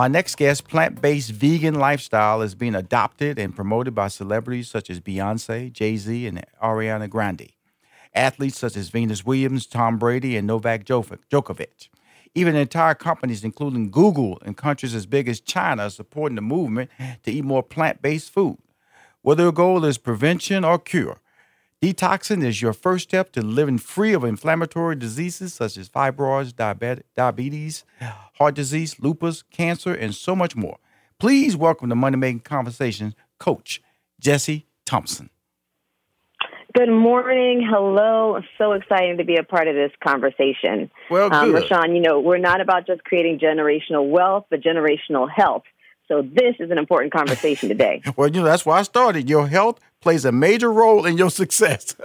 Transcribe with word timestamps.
My 0.00 0.08
next 0.08 0.38
guest, 0.38 0.66
plant 0.66 1.02
based 1.02 1.30
vegan 1.30 1.74
lifestyle, 1.74 2.40
is 2.40 2.54
being 2.54 2.74
adopted 2.74 3.38
and 3.38 3.54
promoted 3.54 3.94
by 3.94 4.08
celebrities 4.08 4.70
such 4.70 4.88
as 4.88 4.98
Beyonce, 4.98 5.70
Jay 5.70 5.98
Z, 5.98 6.26
and 6.26 6.42
Ariana 6.62 7.06
Grande. 7.06 7.52
Athletes 8.14 8.56
such 8.56 8.78
as 8.78 8.88
Venus 8.88 9.26
Williams, 9.26 9.66
Tom 9.66 9.98
Brady, 9.98 10.38
and 10.38 10.46
Novak 10.46 10.86
Djokovic. 10.86 11.90
Even 12.34 12.56
entire 12.56 12.94
companies, 12.94 13.44
including 13.44 13.90
Google 13.90 14.38
and 14.42 14.56
countries 14.56 14.94
as 14.94 15.04
big 15.04 15.28
as 15.28 15.38
China, 15.38 15.82
are 15.82 15.90
supporting 15.90 16.36
the 16.36 16.40
movement 16.40 16.90
to 17.24 17.30
eat 17.30 17.44
more 17.44 17.62
plant 17.62 18.00
based 18.00 18.32
food. 18.32 18.56
Whether 19.20 19.42
your 19.42 19.52
goal 19.52 19.84
is 19.84 19.98
prevention 19.98 20.64
or 20.64 20.78
cure, 20.78 21.20
detoxing 21.82 22.44
is 22.44 22.60
your 22.60 22.72
first 22.72 23.04
step 23.04 23.32
to 23.32 23.42
living 23.42 23.78
free 23.78 24.12
of 24.12 24.22
inflammatory 24.24 24.96
diseases 24.96 25.54
such 25.54 25.76
as 25.76 25.88
fibroids, 25.88 26.54
diabetes, 26.54 27.84
heart 28.34 28.54
disease, 28.54 29.00
lupus, 29.00 29.42
cancer, 29.50 29.94
and 29.94 30.14
so 30.14 30.36
much 30.36 30.54
more. 30.54 30.78
Please 31.18 31.56
welcome 31.56 31.88
to 31.88 31.94
Money 31.94 32.16
Making 32.16 32.40
Conversations, 32.40 33.14
Coach 33.38 33.82
Gessie 34.22 34.64
Thompson. 34.84 35.30
Good 36.72 36.90
morning. 36.90 37.66
Hello. 37.68 38.40
So 38.56 38.72
exciting 38.72 39.16
to 39.18 39.24
be 39.24 39.36
a 39.36 39.42
part 39.42 39.66
of 39.66 39.74
this 39.74 39.90
conversation. 40.06 40.90
Well, 41.10 41.32
um, 41.32 41.50
good. 41.50 41.70
Rushion, 41.70 41.96
you 41.96 42.00
know, 42.00 42.20
we're 42.20 42.38
not 42.38 42.60
about 42.60 42.86
just 42.86 43.02
creating 43.02 43.40
generational 43.40 44.08
wealth, 44.08 44.46
but 44.50 44.60
generational 44.60 45.28
health. 45.28 45.64
So 46.10 46.22
this 46.22 46.56
is 46.58 46.72
an 46.72 46.78
important 46.78 47.12
conversation 47.12 47.68
today. 47.68 48.02
well, 48.16 48.28
you 48.28 48.40
know, 48.40 48.46
that's 48.46 48.66
why 48.66 48.80
I 48.80 48.82
started. 48.82 49.30
Your 49.30 49.46
health 49.46 49.78
plays 50.00 50.24
a 50.24 50.32
major 50.32 50.72
role 50.72 51.06
in 51.06 51.16
your 51.16 51.30
success. 51.30 51.94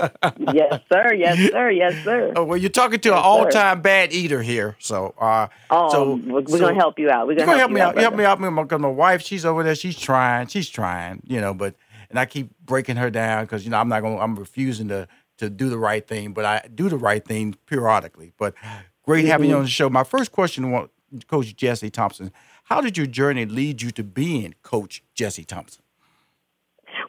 yes, 0.54 0.82
sir. 0.94 1.14
Yes, 1.16 1.52
sir. 1.52 1.72
Yes, 1.72 2.04
sir. 2.04 2.34
Oh, 2.36 2.44
well, 2.44 2.58
you're 2.58 2.70
talking 2.70 3.00
to 3.00 3.10
yes, 3.10 3.18
an 3.18 3.24
all-time 3.24 3.82
bad 3.82 4.14
eater 4.14 4.44
here. 4.44 4.76
So, 4.78 5.16
uh, 5.20 5.48
oh, 5.72 5.92
so 5.92 6.16
we're, 6.24 6.46
so, 6.46 6.60
gonna 6.60 6.76
help 6.76 7.00
you 7.00 7.10
out. 7.10 7.26
We're 7.26 7.36
gonna, 7.36 7.48
help, 7.48 7.60
help 7.60 7.72
me 7.72 7.82
out. 7.82 7.98
help 7.98 8.14
me 8.14 8.24
out. 8.26 8.40
Because 8.40 8.80
my 8.80 8.88
wife, 8.90 9.24
she's 9.24 9.44
over 9.44 9.64
there. 9.64 9.74
She's 9.74 9.98
trying. 9.98 10.48
She's 10.48 10.70
trying. 10.70 11.24
You 11.26 11.42
know, 11.42 11.56
but 11.56 11.74
and 12.12 12.20
I 12.20 12.28
keep 12.28 12.56
breaking 12.64 12.98
her 12.98 13.10
down 13.10 13.46
because 13.46 13.66
you 13.66 13.72
know 13.72 13.78
I'm 13.78 13.90
not 13.90 14.02
going. 14.02 14.18
to 14.18 14.22
I'm 14.22 14.36
refusing 14.36 14.88
to 14.90 15.08
to 15.38 15.50
do 15.50 15.70
the 15.70 15.80
right 15.80 16.08
thing, 16.08 16.34
but 16.34 16.46
I 16.46 16.68
do 16.76 16.90
the 16.90 16.98
right 16.98 17.26
thing 17.26 17.56
periodically. 17.66 18.34
But 18.38 18.54
great 19.04 19.22
mm-hmm. 19.22 19.32
having 19.32 19.50
you 19.50 19.56
on 19.56 19.64
the 19.64 19.70
show. 19.70 19.90
My 19.90 20.04
first 20.04 20.32
question, 20.32 20.72
Coach 21.28 21.56
Gessie 21.56 21.92
Thompson, 21.92 22.32
how 22.66 22.82
did 22.82 22.98
your 22.98 23.08
journey 23.08 23.46
lead 23.46 23.82
you 23.82 23.92
to 23.92 24.04
being 24.04 24.56
Coach 24.64 25.04
Gessie 25.16 25.46
Thompson? 25.46 25.82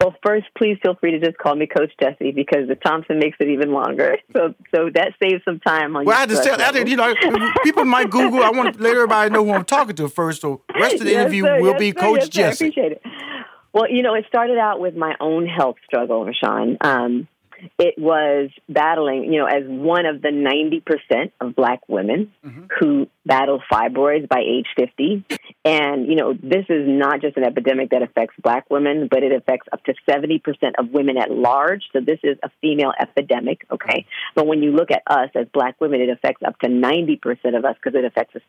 Well, 0.01 0.15
first, 0.25 0.47
please 0.57 0.79
feel 0.83 0.95
free 0.97 1.13
to 1.13 1.19
just 1.19 1.39
call 1.39 1.55
me 1.55 1.67
Coach 1.67 1.93
Gessie 2.01 2.35
because 2.35 2.69
the 2.69 2.75
Thompson 2.75 3.19
makes 3.19 3.39
it 3.41 3.49
even 3.49 3.73
longer. 3.73 4.19
So, 4.35 4.55
so 4.75 4.91
that 4.95 5.13
saves 5.23 5.43
some 5.45 5.61
time 5.61 5.97
on. 5.97 6.05
Well, 6.05 6.17
I 6.17 6.21
had 6.21 6.29
to 6.29 6.37
say, 6.37 6.51
I 6.51 6.71
did, 6.73 6.89
you 6.89 6.97
know, 6.97 7.15
people 7.63 7.85
might 7.85 8.11
Google. 8.11 8.43
I 8.43 8.51
want 8.51 8.77
to 8.77 8.83
let 8.83 8.93
everybody 8.93 9.31
know 9.31 9.45
who 9.45 9.53
I'm 9.53 9.65
talking 9.65 9.97
to 9.97 10.09
first. 10.09 10.43
So, 10.43 10.61
rest 10.79 10.97
of 10.97 11.01
the 11.01 11.07
yes, 11.13 11.21
interview 11.23 11.45
sir, 11.45 11.61
will 11.61 11.71
yes, 11.73 11.81
be 11.81 11.91
sir, 11.93 12.01
Coach 12.01 12.37
yes, 12.37 12.57
Gessie. 12.57 12.57
Sir, 12.57 12.65
I 12.65 12.69
appreciate 12.69 12.93
it. 12.93 13.03
Well, 13.73 13.91
you 13.91 14.03
know, 14.03 14.15
it 14.15 14.25
started 14.29 14.59
out 14.59 14.81
with 14.81 14.97
my 14.97 15.15
own 15.21 15.47
health 15.47 15.77
struggle, 15.87 16.25
Rushion. 16.25 16.79
Um, 16.81 17.29
it 17.79 17.95
was 17.99 18.51
battling, 18.69 19.33
you 19.33 19.41
know, 19.41 19.47
as 19.47 19.65
one 19.67 20.07
of 20.07 20.23
the 20.23 20.29
90% 20.29 21.33
of 21.41 21.55
black 21.55 21.81
women 21.89 22.33
mm-hmm. 22.45 22.65
who 22.79 23.09
battle 23.25 23.61
fibroids 23.71 24.29
by 24.29 24.41
age 24.41 24.67
50. 24.77 25.25
And, 25.65 26.07
you 26.07 26.15
know, 26.15 26.33
this 26.33 26.65
is 26.69 26.87
not 26.87 27.21
just 27.21 27.37
an 27.37 27.45
epidemic 27.45 27.91
that 27.91 28.03
affects 28.03 28.37
black 28.43 28.71
women, 28.71 29.09
but 29.11 29.23
it 29.23 29.33
affects 29.33 29.69
up 29.73 29.83
to 29.85 29.95
70% 30.09 30.41
of 30.79 30.91
women 30.91 31.17
at 31.17 31.31
large. 31.31 31.83
So 31.93 32.01
this 32.01 32.21
is 32.23 32.39
a 32.43 32.51
female 32.61 32.93
epidemic, 32.99 33.67
okay? 33.71 34.07
But 34.35 34.47
when 34.47 34.63
you 34.63 34.73
look 34.73 34.91
at 34.91 35.03
us 35.07 35.31
as 35.35 35.47
black 35.53 35.81
women, 35.81 36.01
it 36.01 36.09
affects 36.09 36.43
up 36.47 36.59
to 36.61 36.69
90% 36.69 37.21
of 37.57 37.65
us 37.65 37.75
because 37.83 37.99
it 37.99 38.05
affects 38.05 38.37
us 38.37 38.43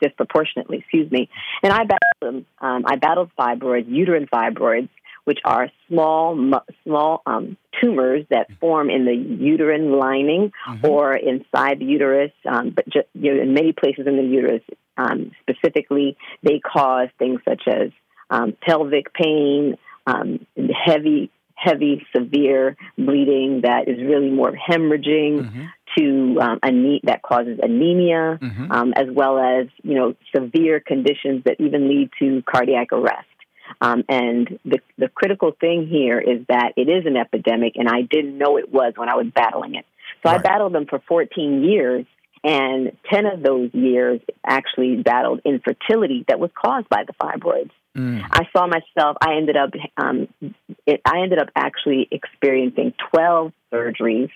disproportionately, 0.00 0.78
excuse 0.78 1.10
me. 1.10 1.28
And 1.62 1.72
I 1.72 1.84
battled, 1.84 2.44
um, 2.60 2.84
I 2.86 2.96
battled 2.96 3.30
fibroids, 3.38 3.88
uterine 3.88 4.26
fibroids, 4.26 4.88
which 5.30 5.38
are 5.44 5.70
small 5.86 6.36
small 6.82 7.22
um, 7.24 7.56
tumors 7.80 8.24
that 8.30 8.48
form 8.58 8.90
in 8.90 9.04
the 9.04 9.14
uterine 9.14 9.92
lining 9.92 10.50
mm-hmm. 10.68 10.84
or 10.84 11.14
inside 11.14 11.78
the 11.78 11.84
uterus, 11.84 12.32
um, 12.50 12.70
but 12.70 12.84
just, 12.86 13.06
you 13.14 13.32
know, 13.32 13.40
in 13.40 13.54
many 13.54 13.72
places 13.72 14.08
in 14.08 14.16
the 14.16 14.24
uterus. 14.24 14.62
Um, 14.96 15.30
specifically, 15.42 16.16
they 16.42 16.58
cause 16.58 17.10
things 17.16 17.38
such 17.48 17.62
as 17.68 17.92
um, 18.28 18.56
pelvic 18.60 19.14
pain, 19.14 19.78
um, 20.04 20.44
heavy 20.84 21.30
heavy, 21.54 22.04
severe 22.16 22.76
bleeding 22.98 23.60
that 23.62 23.86
is 23.86 23.98
really 23.98 24.30
more 24.30 24.50
hemorrhaging 24.50 25.42
mm-hmm. 25.42 25.64
to 25.96 26.40
um, 26.40 26.58
ane- 26.64 27.02
that 27.04 27.22
causes 27.22 27.60
anemia, 27.62 28.38
mm-hmm. 28.42 28.72
um, 28.72 28.92
as 28.96 29.06
well 29.12 29.38
as 29.38 29.68
you 29.84 29.94
know 29.94 30.16
severe 30.34 30.80
conditions 30.80 31.44
that 31.44 31.54
even 31.60 31.88
lead 31.88 32.10
to 32.18 32.42
cardiac 32.50 32.88
arrest. 32.92 33.28
Um, 33.80 34.04
and 34.08 34.58
the, 34.64 34.80
the 34.98 35.08
critical 35.08 35.52
thing 35.58 35.86
here 35.86 36.20
is 36.20 36.46
that 36.48 36.72
it 36.76 36.88
is 36.88 37.06
an 37.06 37.16
epidemic, 37.16 37.74
and 37.76 37.88
I 37.88 38.02
didn't 38.02 38.36
know 38.36 38.58
it 38.58 38.72
was 38.72 38.94
when 38.96 39.08
I 39.08 39.16
was 39.16 39.26
battling 39.34 39.74
it. 39.74 39.84
So 40.22 40.30
right. 40.30 40.38
I 40.38 40.42
battled 40.42 40.74
them 40.74 40.86
for 40.86 41.00
14 41.08 41.64
years, 41.64 42.06
and 42.42 42.96
10 43.10 43.26
of 43.26 43.42
those 43.42 43.70
years 43.72 44.20
actually 44.46 44.96
battled 44.96 45.40
infertility 45.44 46.24
that 46.28 46.40
was 46.40 46.50
caused 46.54 46.88
by 46.88 47.04
the 47.06 47.12
fibroids. 47.12 47.70
Mm. 47.96 48.22
I 48.30 48.44
saw 48.56 48.66
myself. 48.66 49.16
I 49.20 49.36
ended 49.36 49.56
up. 49.56 49.70
Um, 49.96 50.28
it, 50.86 51.00
I 51.04 51.20
ended 51.22 51.38
up 51.38 51.48
actually 51.56 52.08
experiencing 52.10 52.94
12 53.12 53.52
surgeries. 53.72 54.30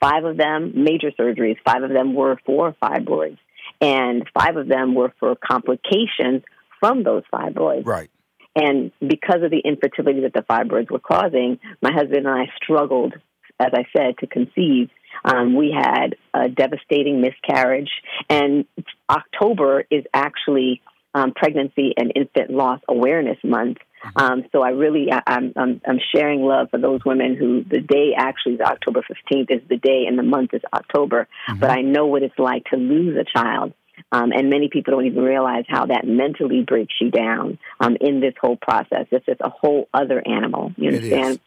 Five 0.00 0.24
of 0.24 0.36
them 0.36 0.84
major 0.84 1.10
surgeries. 1.10 1.56
Five 1.64 1.82
of 1.82 1.90
them 1.90 2.14
were 2.14 2.38
for 2.44 2.74
fibroids, 2.82 3.38
and 3.80 4.28
five 4.38 4.56
of 4.56 4.68
them 4.68 4.94
were 4.94 5.12
for 5.18 5.34
complications 5.34 6.42
from 6.78 7.02
those 7.02 7.22
fibroids. 7.32 7.86
Right. 7.86 8.10
And 8.54 8.90
because 9.00 9.42
of 9.42 9.50
the 9.50 9.60
infertility 9.64 10.20
that 10.22 10.32
the 10.32 10.42
fibroids 10.42 10.90
were 10.90 10.98
causing, 10.98 11.58
my 11.80 11.92
husband 11.92 12.26
and 12.26 12.28
I 12.28 12.46
struggled, 12.62 13.14
as 13.58 13.70
I 13.72 13.84
said, 13.96 14.18
to 14.18 14.26
conceive. 14.26 14.90
Um, 15.24 15.54
we 15.54 15.74
had 15.76 16.16
a 16.32 16.48
devastating 16.48 17.20
miscarriage, 17.20 17.90
and 18.28 18.64
October 19.08 19.84
is 19.90 20.04
actually 20.14 20.80
um, 21.14 21.32
Pregnancy 21.34 21.92
and 21.96 22.12
Infant 22.14 22.50
Loss 22.50 22.80
Awareness 22.88 23.38
Month. 23.44 23.78
Um, 24.16 24.44
so 24.52 24.62
I 24.62 24.70
really, 24.70 25.08
I, 25.12 25.22
am 25.26 25.52
I'm, 25.56 25.80
I'm 25.86 26.00
sharing 26.14 26.40
love 26.42 26.70
for 26.70 26.78
those 26.78 27.04
women 27.04 27.36
who 27.36 27.64
the 27.64 27.80
day 27.80 28.14
actually 28.16 28.54
is 28.54 28.60
October 28.60 29.02
15th 29.02 29.50
is 29.50 29.60
the 29.68 29.76
day 29.76 30.04
and 30.08 30.18
the 30.18 30.22
month 30.22 30.54
is 30.54 30.62
October. 30.72 31.28
Mm-hmm. 31.48 31.60
But 31.60 31.70
I 31.70 31.82
know 31.82 32.06
what 32.06 32.22
it's 32.22 32.38
like 32.38 32.64
to 32.66 32.76
lose 32.76 33.16
a 33.18 33.24
child 33.24 33.74
um, 34.12 34.32
and 34.32 34.50
many 34.50 34.68
people 34.68 34.92
don't 34.92 35.06
even 35.06 35.22
realize 35.22 35.64
how 35.68 35.86
that 35.86 36.06
mentally 36.06 36.62
breaks 36.62 36.94
you 37.00 37.10
down 37.10 37.58
um, 37.78 37.96
in 38.00 38.20
this 38.20 38.34
whole 38.40 38.56
process. 38.56 39.06
It's 39.10 39.26
just 39.26 39.40
a 39.40 39.50
whole 39.50 39.88
other 39.94 40.22
animal. 40.26 40.72
You 40.76 40.88
understand? 40.88 41.40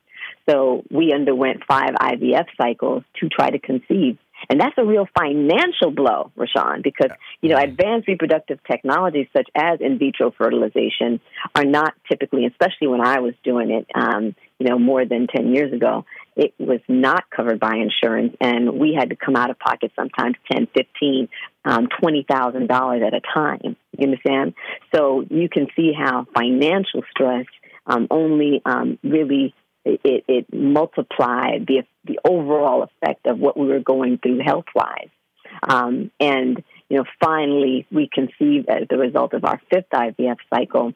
So 0.50 0.84
we 0.92 1.14
underwent 1.14 1.64
five 1.68 1.92
IVF 1.92 2.48
cycles 2.58 3.04
to 3.20 3.30
try 3.30 3.50
to 3.50 3.60
conceive. 3.60 4.18
And 4.50 4.60
that's 4.60 4.76
a 4.78 4.84
real 4.84 5.08
financial 5.18 5.92
blow, 5.92 6.32
Rushion, 6.36 6.82
because, 6.84 7.12
you 7.42 7.50
know, 7.50 7.58
advanced 7.58 8.10
reproductive 8.10 8.60
technologies 8.70 9.28
such 9.36 9.50
as 9.56 9.80
in 9.80 9.98
vitro 10.00 10.32
fertilization 10.32 11.22
are 11.56 11.64
not 11.64 11.94
typically, 12.10 12.46
especially 12.46 12.88
when 12.88 13.00
I 13.00 13.20
was 13.20 13.34
doing 13.44 13.72
it, 13.72 13.88
um, 13.96 14.36
you 14.60 14.68
know, 14.68 14.78
more 14.78 15.06
than 15.06 15.28
10 15.28 15.54
years 15.54 15.74
ago, 15.74 16.06
it 16.36 16.54
was 16.60 16.82
not 16.88 17.30
covered 17.30 17.60
by 17.60 17.76
insurance. 17.76 18.36
And 18.42 18.80
we 18.80 18.96
had 18.98 19.12
to 19.12 19.16
come 19.16 19.36
out 19.36 19.50
of 19.50 19.60
pocket 19.60 19.92
sometimes 19.96 20.36
10, 20.52 20.68
15, 20.76 21.30
um, 21.66 21.88
$20,000 22.02 23.08
at 23.08 23.14
a 23.14 23.22
time. 23.22 23.76
You 23.98 24.08
understand? 24.08 24.54
So 24.94 25.26
you 25.30 25.50
can 25.50 25.68
see 25.76 25.92
how 25.98 26.28
financial 26.36 27.04
stress 27.12 27.46
um, 27.86 28.08
only 28.10 28.62
um, 28.66 28.98
really 29.04 29.54
it, 29.86 30.24
it 30.28 30.54
multiplied 30.54 31.68
the 31.68 31.84
the 32.06 32.20
overall 32.26 32.84
effect 32.84 33.26
of 33.26 33.40
what 33.40 33.58
we 33.58 33.68
were 33.68 33.80
going 33.80 34.18
through 34.18 34.40
health 34.40 34.66
wise. 34.76 35.10
Um, 35.62 36.12
and 36.20 36.64
you 36.90 36.98
know, 36.98 37.06
finally, 37.24 37.86
we 37.92 38.10
conceived 38.12 38.70
as 38.70 38.88
the 38.90 38.98
result 38.98 39.34
of 39.34 39.46
our 39.46 39.62
fifth 39.72 39.90
IVF 39.94 40.38
cycle. 40.54 40.94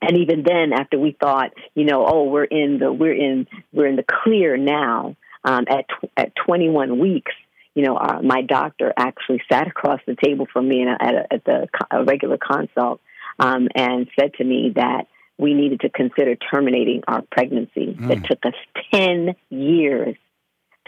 And 0.00 0.18
even 0.18 0.42
then, 0.42 0.72
after 0.72 0.98
we 0.98 1.16
thought, 1.18 1.52
you 1.74 1.84
know, 1.84 2.04
oh, 2.06 2.24
we're 2.24 2.44
in 2.44 2.78
the 2.78 2.92
we're 2.92 3.14
in 3.14 3.46
we're 3.72 3.86
in 3.86 3.96
the 3.96 4.04
clear 4.24 4.56
now. 4.56 5.16
Um, 5.44 5.64
at 5.68 5.86
at 6.16 6.36
21 6.46 7.00
weeks, 7.00 7.32
you 7.74 7.84
know, 7.84 7.96
our, 7.96 8.22
my 8.22 8.42
doctor 8.42 8.92
actually 8.96 9.42
sat 9.50 9.66
across 9.66 10.00
the 10.06 10.16
table 10.22 10.46
from 10.52 10.68
me 10.68 10.84
a, 10.84 11.02
at, 11.02 11.14
a, 11.14 11.32
at 11.34 11.44
the 11.44 11.68
a 11.90 12.04
regular 12.04 12.38
consult 12.38 13.00
um, 13.38 13.68
and 13.74 14.08
said 14.18 14.34
to 14.34 14.44
me 14.44 14.72
that 14.76 15.06
we 15.38 15.54
needed 15.54 15.80
to 15.80 15.88
consider 15.88 16.36
terminating 16.36 17.02
our 17.08 17.22
pregnancy. 17.30 17.96
Mm. 17.98 18.10
It 18.10 18.24
took 18.24 18.44
us 18.44 18.54
10 18.92 19.34
years 19.50 20.16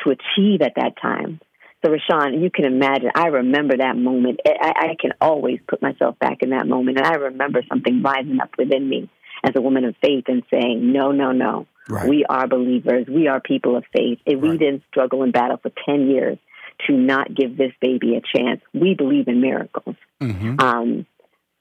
to 0.05 0.11
achieve 0.11 0.61
at 0.63 0.75
that 0.77 1.01
time. 1.01 1.41
So, 1.85 1.91
Rushion, 1.91 2.43
you 2.43 2.51
can 2.51 2.65
imagine, 2.65 3.11
I 3.15 3.27
remember 3.27 3.77
that 3.77 3.97
moment. 3.97 4.41
I, 4.47 4.73
I 4.77 4.97
can 4.99 5.13
always 5.21 5.59
put 5.69 5.83
myself 5.83 6.19
back 6.19 6.39
in 6.41 6.51
that 6.51 6.67
moment. 6.67 6.99
And 6.99 7.07
I 7.07 7.15
remember 7.15 7.63
something 7.69 8.03
rising 8.03 8.39
up 8.41 8.51
within 8.57 8.89
me 8.89 9.11
as 9.45 9.53
a 9.55 9.61
woman 9.61 9.85
of 9.85 9.95
faith 10.01 10.25
and 10.29 10.43
saying, 10.51 10.93
no, 10.93 11.13
no, 11.13 11.33
no. 11.33 11.67
Right. 11.89 12.09
We 12.09 12.25
are 12.25 12.47
believers. 12.47 13.07
We 13.07 13.29
are 13.29 13.41
people 13.41 13.77
of 13.77 13.85
faith. 13.95 14.19
If 14.25 14.41
right. 14.41 14.53
we 14.53 14.59
didn't 14.59 14.83
struggle 14.89 15.23
and 15.23 15.33
battle 15.33 15.59
for 15.59 15.71
10 15.85 16.09
years 16.09 16.39
to 16.87 16.93
not 16.93 17.35
give 17.35 17.57
this 17.57 17.73
baby 17.81 18.17
a 18.17 18.21
chance, 18.37 18.61
we 18.73 18.95
believe 18.95 19.29
in 19.29 19.41
miracles. 19.41 19.97
Mm-hmm. 20.23 20.61
Um, 20.61 21.07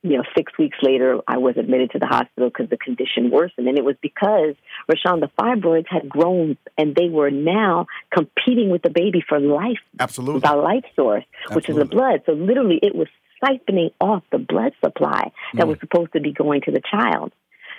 you 0.05 0.17
know, 0.17 0.23
six 0.35 0.51
weeks 0.59 0.77
later, 0.81 1.19
I 1.27 1.37
was 1.37 1.55
admitted 1.57 1.91
to 1.91 1.99
the 1.99 2.07
hospital 2.07 2.49
because 2.49 2.69
the 2.69 2.77
condition 2.77 3.31
worsened. 3.31 3.67
And 3.69 3.77
it 3.77 3.85
was 3.85 3.95
because, 4.01 4.55
Rushion, 4.89 5.21
the 5.21 5.29
fibroids 5.39 5.85
had 5.89 6.09
grown 6.09 6.57
and 6.77 6.93
they 6.93 7.07
were 7.07 7.31
now 7.31 7.87
competing 8.13 8.69
with 8.69 8.81
the 8.81 8.89
baby 8.89 9.23
for 9.27 9.39
life. 9.39 9.79
Absolutely. 9.97 10.41
The 10.41 10.55
life 10.57 10.83
source, 10.97 11.23
Absolutely. 11.45 11.55
which 11.55 11.69
is 11.69 11.75
the 11.77 11.85
blood. 11.85 12.21
So 12.25 12.33
literally, 12.33 12.79
it 12.83 12.93
was 12.93 13.07
siphoning 13.41 13.91
off 14.01 14.23
the 14.31 14.39
blood 14.39 14.73
supply 14.83 15.31
that 15.53 15.65
Mm. 15.65 15.69
was 15.69 15.79
supposed 15.79 16.11
to 16.13 16.19
be 16.19 16.33
going 16.33 16.61
to 16.61 16.71
the 16.71 16.81
child. 16.91 17.31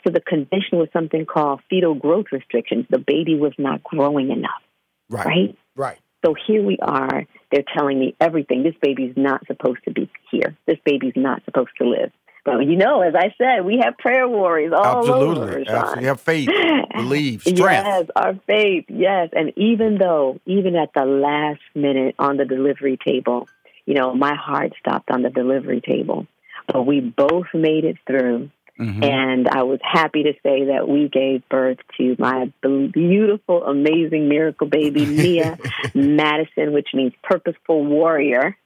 So 0.06 0.10
the 0.10 0.20
condition 0.20 0.78
was 0.78 0.88
something 0.92 1.26
called 1.26 1.60
fetal 1.68 1.94
growth 1.94 2.26
restrictions. 2.32 2.86
The 2.88 2.98
baby 2.98 3.34
was 3.34 3.52
not 3.58 3.82
growing 3.82 4.30
enough, 4.30 4.62
Right. 5.10 5.26
right? 5.26 5.58
Right. 5.76 5.98
So 6.24 6.34
here 6.46 6.64
we 6.64 6.78
are. 6.80 7.26
They're 7.50 7.64
telling 7.76 7.98
me 7.98 8.14
everything. 8.20 8.62
This 8.62 8.74
baby's 8.80 9.14
not 9.16 9.46
supposed 9.46 9.84
to 9.84 9.92
be 9.92 10.10
here. 10.30 10.56
This 10.66 10.78
baby's 10.84 11.12
not 11.16 11.44
supposed 11.44 11.70
to 11.78 11.88
live. 11.88 12.12
But 12.44 12.66
you 12.66 12.76
know, 12.76 13.00
as 13.00 13.14
I 13.14 13.34
said, 13.38 13.64
we 13.64 13.80
have 13.82 13.96
prayer 13.96 14.28
warriors 14.28 14.72
all 14.76 14.98
over. 14.98 15.12
Absolutely. 15.12 15.56
Rushion. 15.58 15.74
Absolutely. 15.74 16.04
Have 16.04 16.20
faith, 16.20 16.48
believe, 16.94 17.40
strength. 17.40 17.58
Yes, 17.58 18.06
our 18.14 18.34
faith. 18.46 18.84
Yes, 18.88 19.30
and 19.32 19.52
even 19.56 19.98
though, 19.98 20.40
even 20.44 20.76
at 20.76 20.90
the 20.94 21.06
last 21.06 21.62
minute 21.74 22.14
on 22.18 22.36
the 22.36 22.44
delivery 22.44 22.98
table, 23.02 23.48
you 23.86 23.94
know, 23.94 24.14
my 24.14 24.34
heart 24.34 24.74
stopped 24.78 25.10
on 25.10 25.22
the 25.22 25.30
delivery 25.30 25.80
table, 25.80 26.26
but 26.70 26.86
we 26.86 27.00
both 27.00 27.46
made 27.54 27.84
it 27.84 27.96
through. 28.06 28.50
Mhm. 28.78 29.04
And 29.04 29.48
I 29.48 29.62
was 29.62 29.78
happy 29.82 30.24
to 30.24 30.32
say 30.42 30.64
that 30.64 30.88
we 30.88 31.08
gave 31.08 31.48
birth 31.48 31.78
to 31.96 32.16
my 32.18 32.52
beautiful, 32.62 33.64
amazing 33.64 34.28
miracle 34.28 34.66
baby, 34.66 35.06
Mia 35.06 35.58
Madison, 35.94 36.72
which 36.72 36.88
means 36.92 37.12
purposeful 37.22 37.84
warrior, 37.84 38.56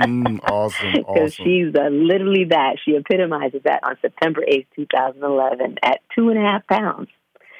Mm, 0.00 0.40
awesome. 0.50 0.92
because 0.92 1.34
Awesome. 1.34 1.44
she's 1.44 1.74
uh, 1.74 1.88
literally 1.90 2.44
that. 2.44 2.76
She 2.84 2.92
epitomizes 2.96 3.60
that 3.64 3.80
on 3.84 3.96
September 4.00 4.42
8th, 4.48 4.66
2011, 4.76 5.76
at 5.82 6.00
two 6.14 6.30
and 6.30 6.38
a 6.38 6.42
half 6.42 6.66
pounds. 6.66 7.08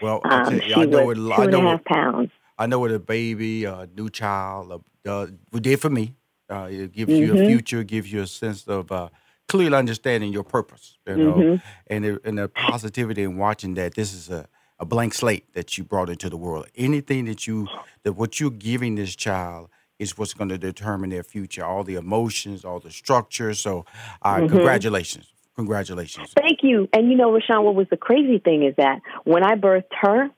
well, 0.01 0.21
I, 0.25 0.43
Um, 0.45 0.61
she 0.61 0.73
I 0.75 0.85
know 0.87 1.05
was 1.05 1.19
what 1.19 1.37
two 1.37 1.43
I 1.43 1.43
and 1.45 1.53
know 1.53 1.61
a 1.61 1.65
what 1.65 1.71
half 1.73 1.85
pounds. 1.85 2.31
I 2.59 2.67
know 2.67 2.79
what 2.81 2.91
a 2.91 2.99
baby, 2.99 3.65
a 3.65 3.87
new 3.97 4.09
child, 4.09 4.83
uh. 5.07 5.27
We 5.53 5.61
did 5.61 5.81
for 5.81 5.91
me. 5.91 6.15
Uh, 6.51 6.69
it 6.71 6.93
gives 6.93 7.13
you 7.13 7.33
a 7.35 7.37
Mhm. 7.37 7.47
future, 7.47 7.85
gives 7.85 8.11
you 8.13 8.23
a 8.23 8.27
sense 8.27 8.67
of 8.67 8.91
uh, 8.91 9.09
clearly 9.49 9.77
understanding 9.77 10.33
your 10.33 10.45
purpose, 10.45 10.99
you 11.07 11.17
know, 11.17 11.41
Mhm. 11.43 11.63
and 11.89 12.05
the, 12.05 12.21
and 12.25 12.39
the 12.39 12.49
positivity 12.49 13.23
in 13.23 13.37
watching 13.37 13.75
that. 13.75 13.95
This 13.95 14.13
is 14.13 14.31
a, 14.31 14.47
a 14.79 14.85
blank 14.85 15.15
slate 15.15 15.53
that 15.55 15.77
you 15.77 15.85
brought 15.85 16.09
into 16.11 16.29
the 16.31 16.37
world. 16.37 16.67
Anything 16.77 17.25
that 17.25 17.47
you 17.47 17.71
that 18.05 18.13
what 18.13 18.39
you're 18.39 18.51
giving 18.51 18.95
this 18.95 19.17
child 19.17 19.71
is 19.99 20.17
what's 20.17 20.33
going 20.35 20.49
to 20.51 20.59
determine 20.59 21.11
their 21.11 21.25
future. 21.25 21.65
All 21.65 21.83
the 21.83 21.97
emotions, 21.97 22.65
all 22.65 22.79
the 22.79 22.91
structure. 22.91 23.53
So, 23.55 23.85
uh, 24.23 24.37
Mhm. 24.37 24.49
congratulations, 24.49 25.33
congratulations. 25.57 26.33
Thank 26.37 26.63
you. 26.63 26.89
And 26.93 27.11
you 27.11 27.17
know, 27.17 27.33
Rushion, 27.33 27.65
what 27.65 27.75
was 27.75 27.89
the 27.91 27.97
crazy 27.97 28.39
thing 28.39 28.63
is 28.63 28.77
that 28.77 29.01
when 29.25 29.43
I 29.43 29.57
birthed 29.57 29.93
her, 30.03 30.31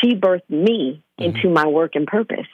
she 0.00 0.14
birthed 0.14 0.48
me 0.48 1.02
Mm-hmm. 1.20 1.36
into 1.36 1.48
my 1.50 1.66
work 1.68 1.94
and 1.94 2.08
purpose. 2.08 2.48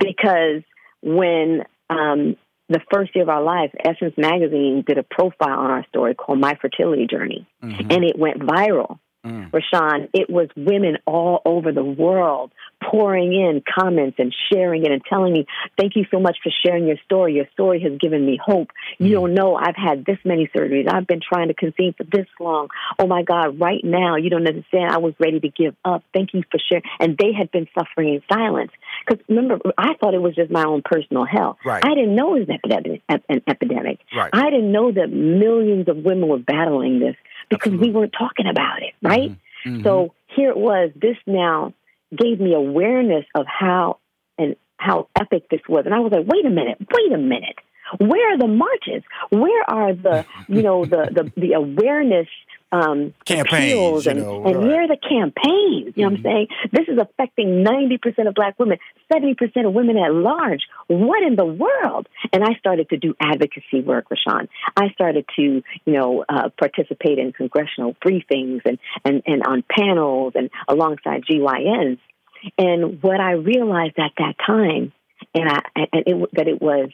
Because 0.00 0.62
when 1.02 1.64
um, 1.90 2.36
the 2.68 2.80
first 2.92 3.14
year 3.14 3.22
of 3.22 3.28
our 3.28 3.42
life, 3.42 3.70
Essence 3.84 4.14
Magazine 4.16 4.82
did 4.86 4.98
a 4.98 5.02
profile 5.02 5.58
on 5.58 5.70
our 5.70 5.84
story 5.88 6.14
called 6.14 6.40
My 6.40 6.54
Fertility 6.60 7.06
Journey, 7.06 7.46
Mhm. 7.62 7.92
and 7.94 8.04
it 8.04 8.18
went 8.18 8.38
viral. 8.38 8.98
Mm. 9.26 9.52
Rushion, 9.52 10.08
it 10.14 10.30
was 10.30 10.48
women 10.56 10.98
all 11.04 11.42
over 11.44 11.72
the 11.72 11.84
world 11.84 12.52
pouring 12.82 13.32
in 13.32 13.62
comments 13.78 14.16
and 14.18 14.34
sharing 14.52 14.84
it 14.84 14.92
and 14.92 15.02
telling 15.04 15.32
me, 15.32 15.46
Thank 15.76 15.96
you 15.96 16.04
so 16.10 16.20
much 16.20 16.38
for 16.42 16.52
sharing 16.64 16.86
your 16.86 16.98
story. 17.04 17.34
Your 17.34 17.46
story 17.52 17.80
has 17.80 17.98
given 17.98 18.24
me 18.24 18.38
hope. 18.42 18.68
You 18.98 19.12
don't 19.12 19.34
know, 19.34 19.56
I've 19.56 19.76
had 19.76 20.04
this 20.04 20.18
many 20.24 20.48
surgeries. 20.54 20.88
I've 20.88 21.06
been 21.06 21.20
trying 21.20 21.48
to 21.48 21.54
conceive 21.54 21.94
for 21.96 22.04
this 22.04 22.26
long. 22.38 22.68
Oh 22.98 23.06
my 23.06 23.22
God, 23.22 23.58
right 23.58 23.82
now, 23.82 24.16
you 24.16 24.30
don't 24.30 24.46
understand. 24.46 24.92
I 24.92 24.98
was 24.98 25.14
ready 25.18 25.40
to 25.40 25.48
give 25.48 25.74
up. 25.84 26.04
Thank 26.14 26.34
you 26.34 26.42
for 26.50 26.58
sharing. 26.58 26.84
And 27.00 27.18
they 27.18 27.32
had 27.36 27.50
been 27.50 27.66
suffering 27.76 28.14
in 28.14 28.22
silence. 28.32 28.70
Because 29.06 29.24
remember, 29.28 29.58
I 29.76 29.94
thought 29.94 30.14
it 30.14 30.22
was 30.22 30.34
just 30.34 30.50
my 30.50 30.64
own 30.64 30.82
personal 30.84 31.24
health. 31.24 31.56
Right. 31.64 31.84
I 31.84 31.94
didn't 31.94 32.14
know 32.14 32.36
it 32.36 32.40
was 32.40 32.48
an 32.48 32.54
epidemic. 32.54 33.02
An 33.08 33.42
epidemic. 33.48 33.98
Right. 34.14 34.30
I 34.32 34.50
didn't 34.50 34.70
know 34.70 34.92
that 34.92 35.08
millions 35.08 35.88
of 35.88 35.96
women 35.96 36.28
were 36.28 36.38
battling 36.38 37.00
this 37.00 37.16
because 37.48 37.72
Absolutely. 37.72 37.88
we 37.88 37.94
weren't 37.94 38.14
talking 38.18 38.46
about 38.46 38.82
it, 38.82 38.94
right? 39.02 39.32
Mhm. 39.64 39.82
So 39.82 40.14
here 40.26 40.50
it 40.50 40.56
was. 40.56 40.90
This 40.94 41.16
now 41.26 41.72
gave 42.14 42.40
me 42.40 42.54
awareness 42.54 43.24
of 43.34 43.46
how 43.46 43.98
and 44.38 44.56
how 44.76 45.08
epic 45.18 45.48
this 45.50 45.60
was, 45.68 45.86
and 45.86 45.94
I 45.94 46.00
was 46.00 46.12
like, 46.12 46.26
wait 46.26 46.44
a 46.44 46.50
minute, 46.50 46.78
wait 46.92 47.12
a 47.12 47.18
minute. 47.18 47.56
Where 47.98 48.34
are 48.34 48.38
the 48.38 48.48
marches? 48.48 49.02
Where 49.30 49.70
are 49.70 49.92
the 49.92 50.24
you 50.48 50.62
know 50.62 50.84
the 50.84 51.08
the, 51.10 51.40
the 51.40 51.52
awareness 51.52 52.28
um, 52.76 53.14
Campaigns, 53.24 53.72
appeals 53.72 54.04
you 54.04 54.10
and, 54.12 54.20
know, 54.20 54.44
and 54.44 54.56
right. 54.56 54.66
where 54.66 54.82
are 54.82 54.88
the 54.88 54.96
campaigns? 54.96 55.94
You 55.96 56.04
know 56.04 56.10
what 56.10 56.18
I'm 56.18 56.22
saying? 56.22 56.46
This 56.72 56.88
is 56.88 56.98
affecting 56.98 57.64
90% 57.64 58.28
of 58.28 58.34
black 58.34 58.58
women, 58.58 58.78
70% 59.12 59.66
of 59.66 59.72
women 59.72 59.96
at 59.96 60.12
large. 60.12 60.62
What 60.88 61.22
in 61.22 61.36
the 61.36 61.44
world? 61.44 62.08
And 62.32 62.44
I 62.44 62.54
started 62.58 62.90
to 62.90 62.96
do 62.98 63.14
advocacy 63.20 63.80
work, 63.80 64.06
Rushion. 64.10 64.48
I 64.76 64.90
started 64.90 65.24
to, 65.36 65.42
you 65.42 65.92
know, 65.92 66.24
uh, 66.28 66.50
participate 66.58 67.18
in 67.18 67.32
congressional 67.32 67.94
briefings 68.04 68.60
and, 68.64 68.78
and, 69.04 69.22
and 69.26 69.42
on 69.46 69.64
panels 69.68 70.32
and 70.34 70.50
alongside 70.68 71.24
GYNs. 71.30 71.98
And 72.58 73.02
what 73.02 73.20
I 73.20 73.32
realized 73.32 73.98
at 73.98 74.12
that 74.18 74.34
time, 74.44 74.92
and 75.34 75.48
I, 75.48 75.60
and 75.74 76.02
it, 76.06 76.30
that 76.34 76.48
it 76.48 76.60
was 76.60 76.90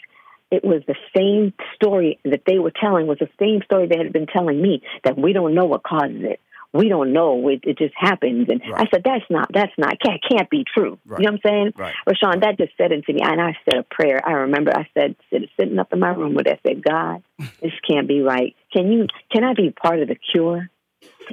it 0.53 0.63
was 0.63 0.83
the 0.87 0.95
same 1.17 1.55
story 1.75 2.21
that 2.25 2.43
they 2.47 2.59
were 2.59 2.71
telling 2.71 3.07
was 3.07 3.19
the 3.19 3.31
same 3.41 3.63
story 3.65 3.87
they 3.87 3.97
had 3.97 4.13
been 4.13 4.27
telling 4.27 4.61
me 4.61 4.83
that 5.03 5.17
we 5.17 5.33
don't 5.33 5.55
know 5.55 5.65
what 5.65 5.83
causes 5.83 6.21
it. 6.21 6.41
We 6.75 6.91
don't 6.91 7.15
know. 7.15 7.49
It, 7.49 7.61
it 7.65 7.79
just 7.79 7.95
happens. 7.97 8.49
And 8.51 8.63
I 8.75 8.87
said, 8.93 9.03
that's 9.03 9.25
not, 9.31 9.51
that's 9.53 9.73
not, 9.79 9.99
can't, 9.99 10.23
can't 10.31 10.51
be 10.51 10.65
true. 10.65 10.99
Right. 11.07 11.21
You 11.21 11.27
know 11.27 11.33
what 11.33 11.41
I'm 11.45 11.51
saying? 11.51 11.73
Right. 11.77 11.95
Rushion, 12.07 12.41
that 12.41 12.59
just 12.59 12.73
said 12.77 12.93
into 12.93 13.15
me. 13.15 13.21
And 13.23 13.41
I 13.41 13.57
said 13.65 13.79
a 13.79 13.83
prayer. 13.83 14.21
I 14.27 14.33
remember 14.33 14.73
I 14.77 14.87
said, 14.93 15.17
sitting 15.31 15.79
up 15.79 15.93
in 15.93 16.01
my 16.01 16.11
room 16.11 16.35
with 16.35 16.47
it, 16.47 16.61
I 16.65 16.69
said, 16.69 16.83
God, 16.83 17.23
this 17.63 17.73
can't 17.89 18.07
be 18.07 18.21
right. 18.21 18.55
Can 18.73 18.93
you, 18.93 19.07
can 19.31 19.45
I 19.45 19.55
be 19.55 19.71
part 19.71 20.01
of 20.01 20.09
the 20.09 20.17
cure? 20.17 20.71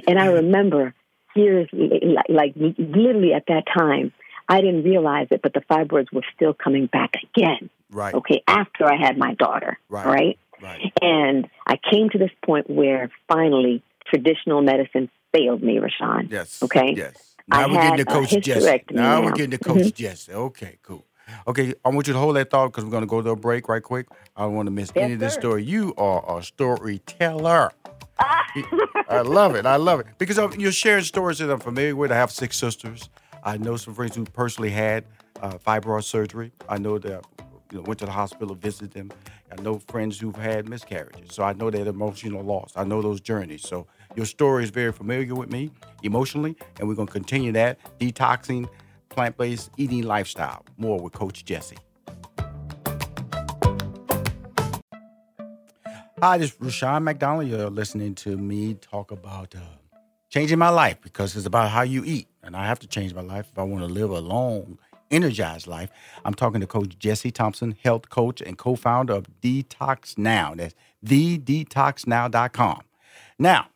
And 0.06 0.18
I 0.18 0.26
remember 0.26 0.94
years, 1.36 1.68
like, 1.72 2.26
like 2.30 2.54
literally 2.56 3.34
at 3.34 3.44
that 3.48 3.64
time, 3.76 4.12
I 4.48 4.62
didn't 4.62 4.84
realize 4.84 5.28
it, 5.30 5.42
but 5.42 5.52
the 5.52 5.60
fibroids 5.60 6.12
were 6.12 6.24
still 6.34 6.54
coming 6.54 6.86
back 6.86 7.14
again 7.34 7.70
Right. 7.90 8.14
okay, 8.14 8.42
after 8.46 8.84
I 8.84 8.96
had 8.96 9.18
my 9.18 9.34
daughter, 9.34 9.78
Right. 9.88 10.06
right? 10.06 10.38
Right. 10.62 10.92
And 11.00 11.48
I 11.66 11.78
came 11.90 12.10
to 12.10 12.18
this 12.18 12.30
point 12.44 12.68
where 12.68 13.10
finally 13.28 13.82
traditional 14.06 14.60
medicine 14.62 15.10
failed 15.32 15.62
me, 15.62 15.78
Rushion. 15.78 16.28
Yes. 16.30 16.58
Okay. 16.62 16.92
Yes. 16.94 17.36
I 17.50 17.60
Now 17.60 17.68
we're 17.68 17.82
getting 17.82 17.96
to 17.96 18.04
Coach 18.04 18.30
Gessie. 18.30 18.62
hysterectomy 18.62 18.94
Now 18.94 19.22
we're 19.22 19.32
getting 19.32 19.50
to 19.52 19.58
Coach 19.58 19.78
Gessie. 19.94 20.30
Okay, 20.32 20.76
cool. 20.82 21.04
Okay, 21.46 21.74
I 21.84 21.88
want 21.90 22.06
you 22.08 22.12
to 22.12 22.18
hold 22.18 22.36
that 22.36 22.50
thought 22.50 22.68
because 22.68 22.84
we're 22.84 22.90
going 22.90 23.02
to 23.02 23.06
go 23.06 23.22
to 23.22 23.30
a 23.30 23.36
break 23.36 23.68
right 23.68 23.82
quick. 23.82 24.06
I 24.36 24.42
don't 24.42 24.54
want 24.54 24.66
to 24.66 24.70
miss 24.72 24.92
Yes, 24.94 25.04
any 25.04 25.12
of 25.14 25.20
this 25.20 25.34
sir. 25.34 25.40
story. 25.40 25.64
You 25.64 25.94
are 25.96 26.38
a 26.38 26.42
storyteller. 26.42 27.70
I 29.08 29.22
love 29.22 29.54
it. 29.54 29.64
I 29.66 29.76
love 29.76 30.00
it 30.00 30.06
because 30.18 30.38
you're 30.58 30.72
sharing 30.72 31.04
stories 31.04 31.38
that 31.38 31.50
I'm 31.50 31.60
familiar 31.60 31.96
with. 31.96 32.12
I 32.12 32.16
have 32.16 32.30
six 32.30 32.56
sisters. 32.56 33.08
I 33.42 33.56
know 33.56 33.76
some 33.76 33.94
friends 33.94 34.16
who 34.16 34.24
personally 34.24 34.70
had 34.70 35.04
uh, 35.40 35.54
fibroid 35.66 36.04
surgery. 36.04 36.52
I 36.68 36.78
know 36.78 36.98
that 36.98 37.24
you 37.70 37.78
know, 37.78 37.84
went 37.84 37.98
to 38.00 38.06
the 38.06 38.12
hospital, 38.12 38.54
visited 38.54 38.92
them. 38.92 39.10
I 39.56 39.60
know 39.62 39.78
friends 39.78 40.18
who've 40.18 40.34
had 40.34 40.68
miscarriages. 40.68 41.34
So 41.34 41.42
I 41.42 41.52
know 41.52 41.70
that 41.70 41.86
emotional 41.86 42.42
loss. 42.42 42.72
I 42.76 42.84
know 42.84 43.02
those 43.02 43.20
journeys. 43.20 43.62
So 43.62 43.86
your 44.16 44.26
story 44.26 44.64
is 44.64 44.70
very 44.70 44.92
familiar 44.92 45.34
with 45.34 45.50
me 45.50 45.70
emotionally, 46.02 46.56
and 46.78 46.88
we're 46.88 46.94
going 46.94 47.06
to 47.08 47.12
continue 47.12 47.52
that 47.52 47.78
detoxing, 47.98 48.68
plant 49.08 49.36
based 49.36 49.70
eating 49.76 50.02
lifestyle. 50.02 50.64
More 50.76 50.98
with 51.00 51.12
Coach 51.12 51.44
Gessie. 51.44 51.78
Hi, 56.22 56.36
this 56.36 56.50
is 56.50 56.60
Rushion 56.60 57.04
McDonald. 57.04 57.48
You're 57.48 57.70
listening 57.70 58.14
to 58.16 58.36
me 58.36 58.74
talk 58.74 59.10
about 59.10 59.54
uh, 59.54 59.60
changing 60.28 60.58
my 60.58 60.68
life 60.68 60.98
because 61.00 61.34
it's 61.34 61.46
about 61.46 61.70
how 61.70 61.80
you 61.80 62.04
eat. 62.04 62.28
And 62.42 62.54
I 62.54 62.66
have 62.66 62.78
to 62.80 62.86
change 62.86 63.14
my 63.14 63.22
life 63.22 63.48
if 63.50 63.58
I 63.58 63.62
want 63.62 63.82
to 63.84 63.88
live 63.88 64.10
a 64.10 64.20
long, 64.20 64.78
energized 65.10 65.66
life. 65.66 65.90
I'm 66.24 66.34
talking 66.34 66.60
to 66.60 66.66
Coach 66.66 66.98
Gessie 66.98 67.32
Thompson, 67.32 67.76
health 67.82 68.08
coach 68.08 68.40
and 68.40 68.56
co 68.56 68.76
founder 68.76 69.14
of 69.14 69.26
Detox 69.40 70.16
Now. 70.16 70.54
That's 70.54 70.74
thedetoxnow.com. 71.04 72.82
Now, 73.38 73.66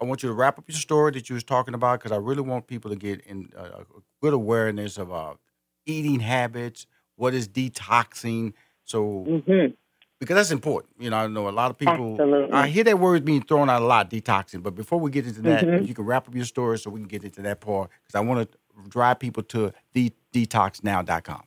I 0.00 0.04
want 0.04 0.22
you 0.22 0.28
to 0.30 0.34
wrap 0.34 0.58
up 0.58 0.64
your 0.66 0.78
story 0.78 1.12
that 1.12 1.28
you 1.28 1.34
was 1.34 1.44
talking 1.44 1.74
about 1.74 2.00
because 2.00 2.12
I 2.12 2.16
really 2.16 2.40
want 2.42 2.66
people 2.66 2.90
to 2.90 2.96
get 2.96 3.20
in 3.26 3.50
uh, 3.56 3.80
a 3.80 3.84
good 4.22 4.32
awareness 4.32 4.96
of 4.96 5.12
uh, 5.12 5.34
eating 5.84 6.20
habits, 6.20 6.86
what 7.16 7.34
is 7.34 7.48
detoxing. 7.48 8.54
So 8.84 9.42
hmm 9.46 9.66
because 10.18 10.34
that's 10.36 10.50
important. 10.50 10.92
You 10.98 11.08
know, 11.08 11.16
I 11.16 11.26
know 11.28 11.48
a 11.48 11.50
lot 11.50 11.70
of 11.70 11.78
people. 11.78 12.12
Absolutely. 12.20 12.52
I 12.52 12.66
hear 12.68 12.84
that 12.84 12.98
word 12.98 13.24
being 13.24 13.40
thrown 13.42 13.70
out 13.70 13.80
a 13.80 13.86
lot, 13.86 14.10
detoxing. 14.10 14.62
But 14.62 14.74
before 14.74 15.00
we 15.00 15.10
get 15.10 15.26
into 15.26 15.40
that, 15.40 15.64
Mhm. 15.64 15.86
you 15.88 15.94
can 15.94 16.04
wrap 16.04 16.28
up 16.28 16.34
your 16.34 16.44
story 16.44 16.78
so 16.78 16.90
we 16.90 17.00
can 17.00 17.08
get 17.08 17.24
into 17.24 17.40
that 17.40 17.60
part, 17.62 17.88
because 18.02 18.14
I 18.14 18.20
want 18.20 18.50
to 18.52 18.58
drive 18.90 19.18
people 19.18 19.42
to 19.44 19.72
the 19.94 20.12
detoxnow.com. 20.32 21.42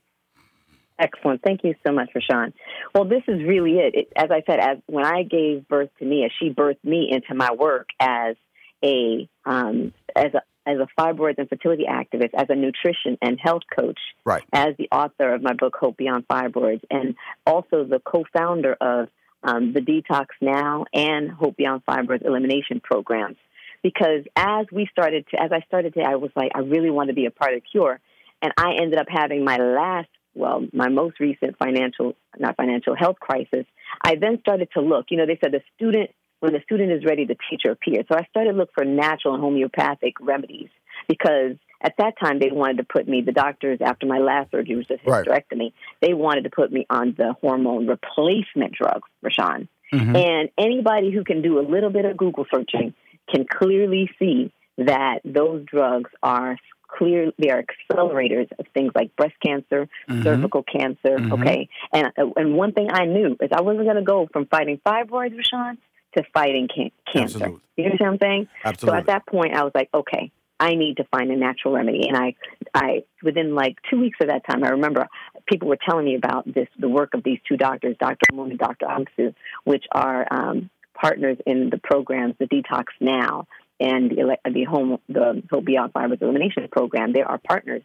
Excellent. 1.00 1.42
Thank 1.42 1.64
you 1.64 1.74
so 1.86 1.92
much, 1.92 2.10
Rushion. 2.14 2.54
Well, 2.94 3.06
this 3.06 3.24
is 3.28 3.42
really 3.44 3.80
it. 3.80 3.96
it. 3.96 4.14
As 4.16 4.30
I 4.32 4.44
said, 4.46 4.60
as 4.60 4.78
when 4.86 5.06
I 5.06 5.24
gave 5.24 5.68
birth 5.68 5.90
to 6.00 6.06
Nia, 6.06 6.30
she 6.40 6.50
birthed 6.50 6.84
me 6.84 7.10
into 7.12 7.34
my 7.34 7.52
work 7.52 7.90
as 8.00 8.36
a 8.84 9.28
um, 9.46 9.94
as 10.16 10.34
a 10.34 10.42
as 10.66 10.78
a 10.78 10.88
fibroids 11.00 11.40
and 11.40 11.50
fertility 11.50 11.86
activist, 11.90 12.30
as 12.34 12.48
a 12.50 12.56
nutrition 12.56 13.18
and 13.22 13.38
health 13.42 13.64
coach, 13.78 14.00
right. 14.24 14.44
as 14.54 14.76
the 14.78 14.88
author 14.92 15.34
of 15.34 15.42
my 15.42 15.54
book 15.54 15.76
Hope 15.78 15.98
Beyond 15.98 16.28
Fibroids, 16.28 16.82
and 16.90 17.16
also 17.46 17.84
the 17.84 18.00
co-founder 18.00 18.78
of 18.80 19.10
um, 19.44 19.74
the 19.74 19.82
Detox 19.82 20.28
Now 20.42 20.86
and 20.94 21.30
Hope 21.30 21.58
Beyond 21.58 21.84
Fibroids 21.86 22.26
elimination 22.26 22.80
programs. 22.82 23.38
Because 23.82 24.24
as 24.38 24.68
we 24.72 24.88
started 24.90 25.26
to, 25.32 25.42
as 25.42 25.52
I 25.52 25.60
started 25.68 25.96
to, 25.96 26.02
I 26.02 26.16
was 26.16 26.32
like, 26.36 26.52
I 26.56 26.60
really 26.60 26.90
want 26.90 27.10
to 27.10 27.14
be 27.14 27.26
a 27.26 27.32
part 27.32 27.54
of 27.54 27.62
the 27.62 27.70
cure, 27.70 28.00
and 28.44 28.52
I 28.58 28.74
ended 28.80 29.00
up 29.00 29.08
having 29.10 29.46
my 29.46 29.58
last, 29.58 30.10
well, 30.36 30.66
my 30.74 30.90
most 30.90 31.20
recent 31.20 31.58
financial, 31.58 32.16
not 32.38 32.58
financial 32.58 32.94
health 32.96 33.16
crisis. 33.20 33.66
I 34.04 34.16
then 34.16 34.40
started 34.42 34.68
to 34.74 34.82
look. 34.82 35.06
You 35.10 35.18
know, 35.18 35.26
they 35.26 35.40
said 35.42 35.54
the 35.54 35.62
student 35.76 36.12
when 36.42 36.52
the 36.52 36.60
student 36.66 36.92
is 36.92 37.06
ready, 37.06 37.24
the 37.24 37.38
teacher 37.50 37.72
appears. 37.72 38.04
So 38.12 38.18
I 38.18 38.26
started 38.30 38.52
to 38.52 38.58
look 38.58 38.72
for 38.76 38.84
natural 38.84 39.34
and 39.34 39.42
homeopathic 39.42 40.16
remedies 40.20 40.68
because 41.08 41.56
at 41.82 41.94
that 42.00 42.16
time 42.22 42.40
they 42.40 42.50
wanted 42.52 42.80
to 42.80 42.84
put 42.84 43.08
me, 43.08 43.22
the 43.22 43.32
doctors 43.32 43.80
after 43.82 44.06
my 44.06 44.18
last 44.18 44.52
surgery 44.52 44.76
was 44.76 44.86
a 44.90 44.96
hysterectomy, 44.96 45.72
right. 45.72 45.74
they 46.02 46.14
wanted 46.14 46.44
to 46.44 46.50
put 46.50 46.70
me 46.70 46.86
on 46.90 47.16
the 47.18 47.34
hormone 47.40 47.88
replacement 47.88 48.74
drug, 48.74 49.04
Rushion. 49.22 49.70
Mm-hmm. 49.94 50.16
And 50.18 50.50
anybody 50.58 51.14
who 51.14 51.24
can 51.24 51.42
do 51.42 51.60
a 51.60 51.66
little 51.66 51.92
bit 51.92 52.04
of 52.04 52.18
Google 52.18 52.46
searching 52.54 52.94
can 53.34 53.46
clearly 53.50 54.10
see 54.20 54.52
that 54.78 55.20
those 55.24 55.64
drugs 55.66 56.12
are 56.22 56.58
clear 56.98 57.32
they 57.38 57.50
are 57.50 57.64
accelerators 57.64 58.50
of 58.60 58.66
things 58.74 58.92
like 58.96 59.16
breast 59.16 59.36
cancer, 59.46 59.88
mm-hmm. 60.10 60.24
cervical 60.24 60.64
cancer. 60.64 61.18
Mm-hmm. 61.18 61.34
Okay, 61.34 61.70
and 61.92 62.12
and 62.36 62.56
one 62.56 62.74
thing 62.74 62.90
I 62.92 63.06
knew 63.06 63.38
is 63.42 63.50
I 63.56 63.62
wasn't 63.62 63.86
going 63.86 63.98
to 63.98 64.04
go 64.04 64.28
from 64.32 64.48
fighting 64.48 64.80
fibroids, 64.86 65.36
Rushion, 65.36 65.78
to 66.18 66.24
fighting 66.34 66.68
can- 66.74 66.92
cancer. 67.12 67.38
Absolutely. 67.38 67.62
You 67.78 67.84
know 67.86 67.96
what 68.00 68.08
I'm 68.08 68.20
saying? 68.22 68.48
Absolutely. 68.64 68.98
So 68.98 69.00
at 69.00 69.06
that 69.08 69.26
point, 69.26 69.56
I 69.56 69.64
was 69.64 69.72
like, 69.74 69.90
okay, 69.94 70.32
I 70.60 70.76
need 70.76 70.98
to 70.98 71.04
find 71.06 71.32
a 71.32 71.36
natural 71.36 71.74
remedy. 71.74 72.08
And 72.08 72.16
I, 72.16 72.36
I 72.74 73.04
within 73.22 73.56
like 73.56 73.76
two 73.90 74.00
weeks 74.00 74.18
of 74.22 74.28
that 74.28 74.46
time, 74.50 74.64
I 74.64 74.70
remember 74.70 75.08
people 75.48 75.68
were 75.68 75.78
telling 75.78 76.06
me 76.06 76.16
about 76.16 76.46
this, 76.46 76.68
the 76.80 76.90
work 76.90 77.14
of 77.14 77.24
these 77.24 77.40
two 77.48 77.58
doctors, 77.58 77.98
Dr. 78.00 78.34
Moon 78.34 78.52
and 78.52 78.60
Dr. 78.60 78.86
Angsu, 78.86 79.34
which 79.64 79.86
are 79.92 80.26
um, 80.32 80.70
partners 80.94 81.38
in 81.46 81.70
the 81.70 81.80
programs, 81.80 82.36
the 82.40 82.46
Detox 82.46 82.86
Now 83.02 83.48
and 83.84 84.10
the, 84.10 84.38
the 84.52 84.64
Home, 84.64 84.98
the 85.10 85.44
Hope 85.52 85.66
Beyond 85.66 85.94
Fibroids 85.94 86.22
Elimination 86.22 86.68
Program. 86.72 87.14
They 87.14 87.22
are 87.22 87.38
partners. 87.38 87.84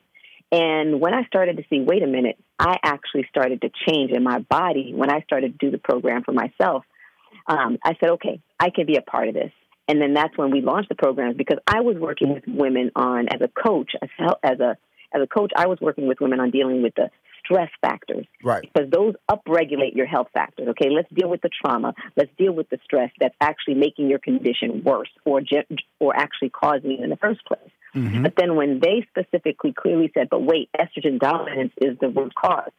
And 0.50 1.00
when 1.00 1.12
I 1.12 1.24
started 1.24 1.58
to 1.58 1.64
see, 1.68 1.80
wait 1.80 2.02
a 2.02 2.06
minute, 2.06 2.38
I 2.58 2.78
actually 2.82 3.26
started 3.28 3.60
to 3.62 3.70
change 3.86 4.12
in 4.12 4.22
my 4.22 4.38
body 4.38 4.92
when 4.94 5.10
I 5.10 5.20
started 5.22 5.58
to 5.58 5.66
do 5.66 5.70
the 5.70 5.78
program 5.78 6.22
for 6.24 6.32
myself 6.32 6.84
um, 7.48 7.78
I 7.82 7.94
said, 7.98 8.10
okay, 8.10 8.40
I 8.60 8.70
can 8.70 8.86
be 8.86 8.96
a 8.96 9.02
part 9.02 9.28
of 9.28 9.34
this. 9.34 9.52
And 9.88 10.00
then 10.00 10.12
that's 10.12 10.36
when 10.36 10.50
we 10.50 10.60
launched 10.60 10.90
the 10.90 10.94
programs 10.94 11.36
because 11.36 11.58
I 11.66 11.80
was 11.80 11.96
working 11.96 12.32
with 12.32 12.44
women 12.46 12.90
on 12.94 13.28
as 13.28 13.40
a 13.40 13.48
coach, 13.48 13.92
as 14.02 14.60
a 14.60 14.76
as 15.10 15.22
a 15.22 15.26
coach, 15.26 15.50
I 15.56 15.66
was 15.66 15.78
working 15.80 16.06
with 16.06 16.20
women 16.20 16.38
on 16.38 16.50
dealing 16.50 16.82
with 16.82 16.94
the 16.94 17.10
stress 17.48 17.70
factors. 17.80 18.26
Right. 18.42 18.62
Because 18.62 18.90
those 18.90 19.14
upregulate 19.30 19.94
your 19.94 20.06
health 20.06 20.28
factors. 20.32 20.68
Okay, 20.68 20.90
let's 20.90 21.08
deal 21.12 21.28
with 21.28 21.40
the 21.40 21.50
trauma. 21.50 21.94
Let's 22.16 22.30
deal 22.38 22.52
with 22.52 22.68
the 22.68 22.78
stress 22.84 23.10
that's 23.18 23.34
actually 23.40 23.74
making 23.74 24.08
your 24.08 24.18
condition 24.18 24.82
worse 24.84 25.10
or 25.24 25.40
or 26.00 26.16
actually 26.16 26.50
causing 26.50 26.92
it 26.92 27.00
in 27.00 27.10
the 27.10 27.16
first 27.16 27.44
place. 27.46 27.70
Mm-hmm. 27.94 28.22
But 28.22 28.34
then 28.36 28.56
when 28.56 28.80
they 28.80 29.06
specifically 29.08 29.72
clearly 29.72 30.10
said, 30.14 30.28
but 30.30 30.42
wait, 30.42 30.68
estrogen 30.78 31.18
dominance 31.18 31.72
is 31.80 31.98
the 32.00 32.08
root 32.08 32.34
cause. 32.34 32.70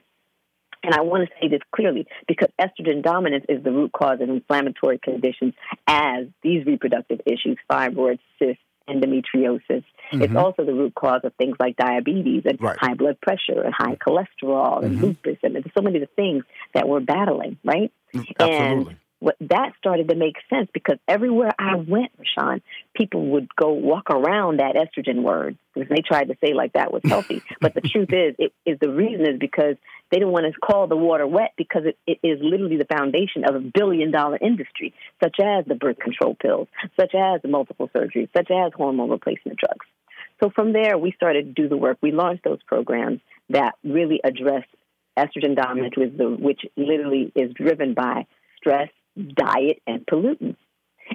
And 0.82 0.94
I 0.94 1.02
want 1.02 1.28
to 1.28 1.36
say 1.42 1.50
this 1.50 1.60
clearly 1.76 2.08
because 2.28 2.50
estrogen 2.60 3.04
dominance 3.04 3.46
is 3.50 3.64
the 3.64 3.72
root 3.72 3.92
cause 3.92 4.22
of 4.22 4.30
inflammatory 4.30 4.98
conditions 4.98 5.54
as 5.88 6.28
these 6.42 6.66
reproductive 6.66 7.20
issues, 7.26 7.58
fibroids, 7.70 8.20
cysts, 8.38 8.64
endometriosis. 8.90 9.84
Mm-hmm. 10.12 10.22
It's 10.22 10.36
also 10.36 10.66
the 10.66 10.74
root 10.74 10.96
cause 10.96 11.22
of 11.24 11.34
things 11.36 11.56
like 11.60 11.78
diabetes 11.78 12.44
and 12.46 12.62
right. 12.62 12.78
high 12.80 12.96
blood 12.96 13.20
pressure 13.22 13.62
and 13.62 13.74
high 13.74 13.96
cholesterol 13.96 14.78
mm-hmm. 14.78 14.86
and 14.86 15.02
lupus. 15.02 15.38
And 15.44 15.56
there's 15.56 15.66
so 15.78 15.82
many 15.82 16.02
of 16.02 16.08
the 16.08 16.16
things 16.16 16.44
that 16.74 16.88
we're 16.88 17.00
battling, 17.00 17.58
right? 17.64 17.92
Mm, 18.14 18.26
absolutely. 18.40 18.94
And 18.94 19.00
what 19.20 19.36
that 19.42 19.74
started 19.78 20.08
to 20.10 20.16
make 20.16 20.36
sense 20.50 20.70
because 20.74 20.98
everywhere 21.08 21.52
I 21.60 21.76
went, 21.76 22.12
Rushion, 22.18 22.62
people 22.96 23.28
would 23.32 23.54
go 23.54 23.74
walk 23.74 24.10
around 24.10 24.60
that 24.60 24.76
estrogen 24.76 25.24
word 25.24 25.58
because 25.74 25.90
they 25.90 26.02
tried 26.02 26.30
to 26.30 26.38
say 26.44 26.54
like 26.54 26.74
that 26.74 26.94
was 26.94 27.02
healthy. 27.04 27.42
but 27.62 27.74
the 27.74 27.82
truth 27.82 28.14
is, 28.14 28.36
it 28.40 28.54
is 28.66 28.80
the 28.80 28.90
reason 28.90 29.28
is 29.28 29.40
because 29.40 29.76
they 30.10 30.18
didn't 30.18 30.32
want 30.32 30.46
to 30.46 30.60
call 30.60 30.88
the 30.88 30.96
water 30.96 31.28
wet 31.28 31.52
because 31.58 31.84
it, 31.86 31.98
it 32.08 32.20
is 32.26 32.40
literally 32.42 32.78
the 32.78 32.86
foundation 32.86 33.44
of 33.44 33.56
a 33.56 33.60
billion 33.60 34.12
dollar 34.12 34.38
industry, 34.42 34.94
such 35.22 35.36
as 35.40 35.66
the 35.66 35.76
birth 35.76 36.00
control 36.00 36.36
pills, 36.36 36.68
such 36.98 37.14
as 37.14 37.42
the 37.42 37.50
multiple 37.50 37.90
surgeries, 37.96 38.30
such 38.36 38.50
as 38.50 38.72
hormone 38.74 39.10
replacement 39.10 39.60
drugs. 39.60 39.86
So 40.42 40.50
from 40.50 40.72
there, 40.72 40.98
we 40.98 41.12
started 41.12 41.54
to 41.54 41.62
do 41.62 41.68
the 41.68 41.76
work. 41.76 41.98
We 42.02 42.12
launched 42.12 42.46
those 42.46 42.64
programs 42.66 43.20
that 43.50 43.74
really 43.84 44.22
address 44.24 44.64
estrogen 45.18 45.56
dominance, 45.56 45.96
which, 45.98 46.14
which 46.40 46.62
literally 46.78 47.32
is 47.36 47.52
driven 47.54 47.94
by 47.94 48.26
stress, 48.58 48.90
diet 49.36 49.82
and 49.86 50.06
pollutants. 50.06 50.58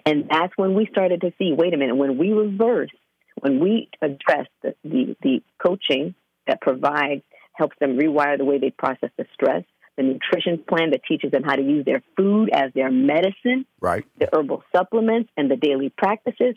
And 0.04 0.28
that's 0.28 0.52
when 0.56 0.75
we 0.75 0.87
started 0.90 1.20
to 1.23 1.32
see 1.38 1.52
wait 1.52 1.73
a 1.73 1.76
minute, 1.76 1.96
when 1.96 2.18
we 2.18 2.32
reverse, 2.32 2.90
when 3.40 3.61
we 3.61 3.88
address 4.02 4.46
the, 4.62 4.75
the, 4.84 5.16
the 5.23 5.42
coaching 5.64 6.14
that 6.46 6.61
provides, 6.61 7.23
helps 7.52 7.76
them 7.80 7.96
rewire 7.96 8.37
the 8.37 8.44
way 8.44 8.58
they 8.58 8.70
process 8.70 9.11
the 9.16 9.25
stress, 9.32 9.64
the 9.96 10.02
nutrition 10.02 10.64
plan 10.68 10.90
that 10.90 11.02
teaches 11.08 11.30
them 11.30 11.44
how 11.44 11.54
to 11.54 11.62
use 11.62 11.84
their 11.84 12.02
food 12.16 12.50
as 12.52 12.73
their 12.75 12.90
medicine, 12.90 13.64
right. 13.80 14.04
the 14.18 14.28
herbal 14.32 14.64
supplements, 14.75 15.30
and 15.37 15.50
the 15.50 15.56
daily 15.56 15.92
practices, 15.96 16.56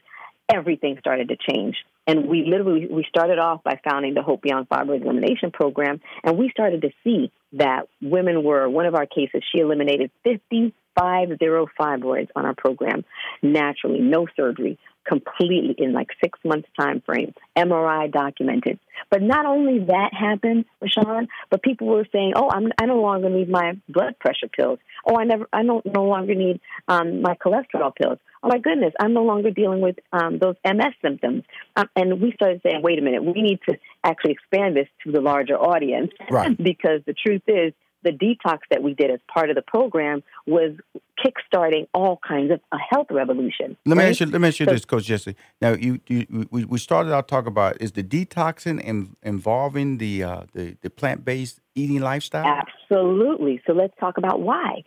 everything 0.51 0.97
started 0.99 1.29
to 1.29 1.37
change. 1.49 1.75
And 2.07 2.27
we 2.27 2.45
literally 2.47 2.87
we 2.89 3.05
started 3.07 3.37
off 3.37 3.63
by 3.63 3.79
founding 3.87 4.13
the 4.13 4.23
Hope 4.23 4.41
Beyond 4.41 4.69
Fiber 4.69 4.95
Elimination 4.95 5.51
Program, 5.51 5.99
and 6.23 6.37
we 6.37 6.49
started 6.49 6.81
to 6.83 6.89
see 7.03 7.31
that 7.53 7.87
women 8.01 8.43
were 8.43 8.67
one 8.69 8.85
of 8.85 8.95
our 8.95 9.05
cases. 9.05 9.43
She 9.53 9.59
eliminated 9.59 10.09
fifty 10.23 10.73
505 10.97 12.03
words 12.03 12.29
on 12.35 12.45
our 12.45 12.55
program 12.55 13.03
naturally, 13.41 13.99
no 13.99 14.27
surgery, 14.35 14.77
completely 15.07 15.73
in 15.77 15.93
like 15.93 16.09
six 16.21 16.37
months 16.43 16.67
time 16.79 17.01
frame, 17.05 17.33
MRI 17.55 18.11
documented. 18.11 18.79
But 19.09 19.21
not 19.21 19.45
only 19.45 19.85
that 19.85 20.09
happened, 20.13 20.65
Rushion, 20.81 21.27
but 21.49 21.63
people 21.63 21.87
were 21.87 22.05
saying, 22.11 22.33
"Oh, 22.35 22.49
I'm 22.49 22.71
I 22.79 22.85
no 22.85 22.99
longer 22.99 23.29
need 23.29 23.49
my 23.49 23.79
blood 23.87 24.19
pressure 24.19 24.49
pills. 24.49 24.79
Oh, 25.05 25.15
I 25.17 25.23
never 25.23 25.47
I 25.53 25.63
don't 25.63 25.85
no 25.85 26.03
longer 26.03 26.35
need 26.35 26.59
um, 26.87 27.21
my 27.21 27.35
cholesterol 27.35 27.95
pills. 27.95 28.19
Oh 28.43 28.49
my 28.49 28.57
goodness, 28.57 28.93
I'm 28.99 29.13
no 29.13 29.23
longer 29.23 29.51
dealing 29.51 29.81
with 29.81 29.97
um, 30.11 30.39
those 30.39 30.55
MS 30.65 30.93
symptoms." 31.01 31.43
Um, 31.75 31.89
and 31.95 32.21
we 32.21 32.33
started 32.33 32.61
saying, 32.63 32.81
"Wait 32.81 32.99
a 32.99 33.01
minute, 33.01 33.23
we 33.23 33.41
need 33.41 33.59
to 33.69 33.77
actually 34.03 34.31
expand 34.31 34.75
this 34.75 34.87
to 35.05 35.11
the 35.11 35.21
larger 35.21 35.55
audience 35.55 36.11
right. 36.29 36.55
because 36.71 37.01
the 37.05 37.13
truth 37.13 37.43
is." 37.47 37.73
The 38.03 38.11
detox 38.11 38.59
that 38.69 38.83
we 38.83 38.93
did 38.93 39.11
as 39.11 39.19
part 39.33 39.49
of 39.49 39.55
the 39.55 39.61
program 39.61 40.23
was 40.45 40.73
kickstarting 41.23 41.87
all 41.93 42.19
kinds 42.25 42.51
of 42.51 42.59
a 42.71 42.77
health 42.77 43.07
revolution. 43.09 43.75
Let 43.85 43.97
right? 43.97 44.03
me 44.03 44.09
ask 44.09 44.19
you. 44.19 44.25
Let 44.27 44.41
me 44.41 44.47
ask 44.47 44.59
you 44.59 44.65
so, 44.65 44.71
this, 44.71 44.85
Coach 44.85 45.07
Gessie. 45.07 45.35
Now, 45.61 45.73
you, 45.73 45.99
you 46.07 46.47
we, 46.51 46.65
we 46.65 46.77
started 46.77 47.13
out 47.13 47.27
talking 47.27 47.47
about 47.47 47.81
is 47.81 47.93
the 47.93 48.03
detoxing 48.03 48.79
in, 48.81 49.15
involving 49.23 49.97
the 49.97 50.23
uh, 50.23 50.41
the, 50.53 50.77
the 50.81 50.89
plant 50.89 51.25
based 51.25 51.59
eating 51.75 52.01
lifestyle? 52.01 52.45
Absolutely. 52.45 53.61
So 53.67 53.73
let's 53.73 53.93
talk 53.99 54.17
about 54.17 54.41
why. 54.41 54.83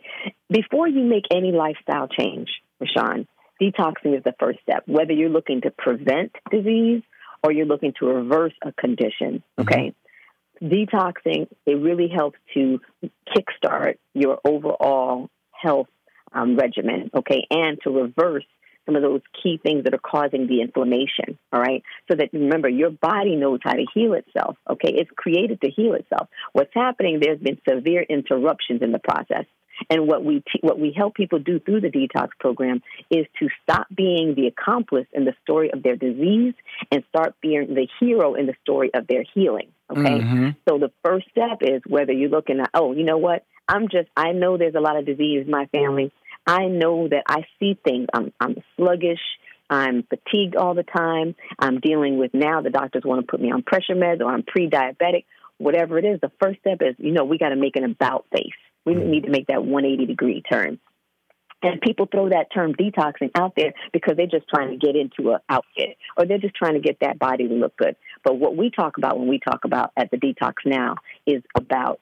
Before 0.49 0.87
you 0.87 1.03
make 1.03 1.25
any 1.31 1.51
lifestyle 1.51 2.07
change, 2.07 2.49
Rushion, 2.79 3.27
detoxing 3.61 4.17
is 4.17 4.23
the 4.23 4.33
first 4.39 4.59
step. 4.61 4.83
Whether 4.87 5.13
you're 5.13 5.29
looking 5.29 5.61
to 5.61 5.71
prevent 5.71 6.31
disease 6.49 7.03
or 7.43 7.51
you're 7.51 7.65
looking 7.65 7.93
to 7.99 8.05
reverse 8.05 8.53
a 8.63 8.71
condition, 8.73 9.43
mm-hmm. 9.57 9.61
okay. 9.61 9.75
Mm-hmm 9.77 9.97
detoxing, 10.61 11.47
it 11.65 11.75
really 11.75 12.07
helps 12.07 12.37
to 12.53 12.79
kickstart 13.27 13.95
your 14.13 14.39
overall 14.45 15.29
health 15.51 15.87
um, 16.33 16.55
regimen, 16.55 17.11
okay, 17.13 17.45
and 17.49 17.77
to 17.83 17.89
reverse 17.89 18.45
some 18.85 18.95
of 18.95 19.01
those 19.01 19.21
key 19.41 19.59
things 19.61 19.83
that 19.83 19.93
are 19.93 19.99
causing 19.99 20.47
the 20.47 20.61
inflammation, 20.61 21.37
all 21.53 21.61
right? 21.61 21.83
So 22.09 22.17
that 22.17 22.29
remember, 22.33 22.67
your 22.67 22.89
body 22.89 23.35
knows 23.35 23.59
how 23.63 23.73
to 23.73 23.85
heal 23.93 24.13
itself, 24.13 24.57
okay? 24.69 24.91
It's 24.93 25.11
created 25.15 25.61
to 25.61 25.69
heal 25.69 25.93
itself. 25.93 26.29
What's 26.53 26.73
happening, 26.73 27.19
there's 27.21 27.39
been 27.39 27.59
severe 27.67 28.01
interruptions 28.01 28.81
in 28.81 28.91
the 28.91 28.99
process. 28.99 29.45
And 29.89 30.07
what 30.07 30.23
we 30.23 30.41
te- 30.41 30.59
what 30.61 30.79
we 30.79 30.93
help 30.95 31.15
people 31.15 31.39
do 31.39 31.59
through 31.59 31.81
the 31.81 31.89
detox 31.89 32.29
program 32.39 32.83
is 33.09 33.25
to 33.39 33.47
stop 33.63 33.87
being 33.95 34.35
the 34.35 34.45
accomplice 34.47 35.07
in 35.11 35.25
the 35.25 35.33
story 35.41 35.71
of 35.73 35.81
their 35.81 35.95
disease 35.95 36.53
and 36.91 37.03
start 37.09 37.33
being 37.41 37.73
the 37.73 37.87
hero 37.99 38.35
in 38.35 38.45
the 38.45 38.53
story 38.61 38.91
of 38.93 39.07
their 39.07 39.23
healing. 39.33 39.69
Okay, 39.91 40.19
mm-hmm. 40.19 40.49
so 40.67 40.77
the 40.77 40.91
first 41.03 41.27
step 41.29 41.59
is 41.61 41.81
whether 41.87 42.13
you're 42.13 42.29
looking 42.29 42.59
at 42.59 42.69
oh, 42.73 42.93
you 42.93 43.03
know 43.03 43.17
what, 43.17 43.45
I'm 43.67 43.83
just 43.83 44.09
I 44.15 44.31
know 44.31 44.57
there's 44.57 44.75
a 44.75 44.81
lot 44.81 44.97
of 44.97 45.05
disease 45.05 45.45
in 45.45 45.51
my 45.51 45.65
family. 45.67 46.11
I 46.47 46.65
know 46.67 47.07
that 47.07 47.23
I 47.27 47.45
see 47.59 47.77
things. 47.83 48.07
I'm 48.13 48.33
I'm 48.39 48.55
sluggish. 48.77 49.21
I'm 49.69 50.03
fatigued 50.03 50.57
all 50.57 50.73
the 50.73 50.83
time. 50.83 51.35
I'm 51.57 51.79
dealing 51.79 52.17
with 52.17 52.33
now 52.33 52.61
the 52.61 52.69
doctors 52.69 53.03
want 53.05 53.21
to 53.21 53.31
put 53.31 53.39
me 53.39 53.51
on 53.51 53.63
pressure 53.63 53.95
meds 53.95 54.19
or 54.19 54.25
I'm 54.25 54.43
pre-diabetic 54.43 55.23
whatever 55.61 55.97
it 55.97 56.05
is, 56.05 56.19
the 56.19 56.31
first 56.41 56.59
step 56.59 56.79
is, 56.81 56.95
you 56.97 57.11
know, 57.11 57.23
we 57.23 57.37
got 57.37 57.49
to 57.49 57.55
make 57.55 57.75
an 57.75 57.83
about 57.83 58.25
face. 58.31 58.49
We 58.83 58.95
need 58.95 59.23
to 59.23 59.29
make 59.29 59.47
that 59.47 59.63
180 59.63 60.07
degree 60.07 60.41
turn. 60.41 60.79
And 61.63 61.79
people 61.81 62.07
throw 62.07 62.29
that 62.29 62.47
term 62.53 62.73
detoxing 62.73 63.31
out 63.35 63.53
there 63.55 63.73
because 63.93 64.15
they're 64.17 64.27
just 64.27 64.47
trying 64.47 64.71
to 64.71 64.77
get 64.77 64.95
into 64.95 65.31
an 65.31 65.39
outfit 65.49 65.97
or 66.17 66.25
they're 66.25 66.39
just 66.39 66.55
trying 66.55 66.73
to 66.73 66.79
get 66.79 66.97
that 67.01 67.19
body 67.19 67.47
to 67.47 67.53
look 67.53 67.77
good. 67.77 67.95
But 68.23 68.37
what 68.37 68.55
we 68.55 68.69
talk 68.69 68.97
about 68.97 69.19
when 69.19 69.27
we 69.27 69.39
talk 69.39 69.65
about 69.65 69.91
at 69.95 70.11
the 70.11 70.17
detox 70.17 70.53
now 70.65 70.95
is 71.25 71.43
about 71.55 71.99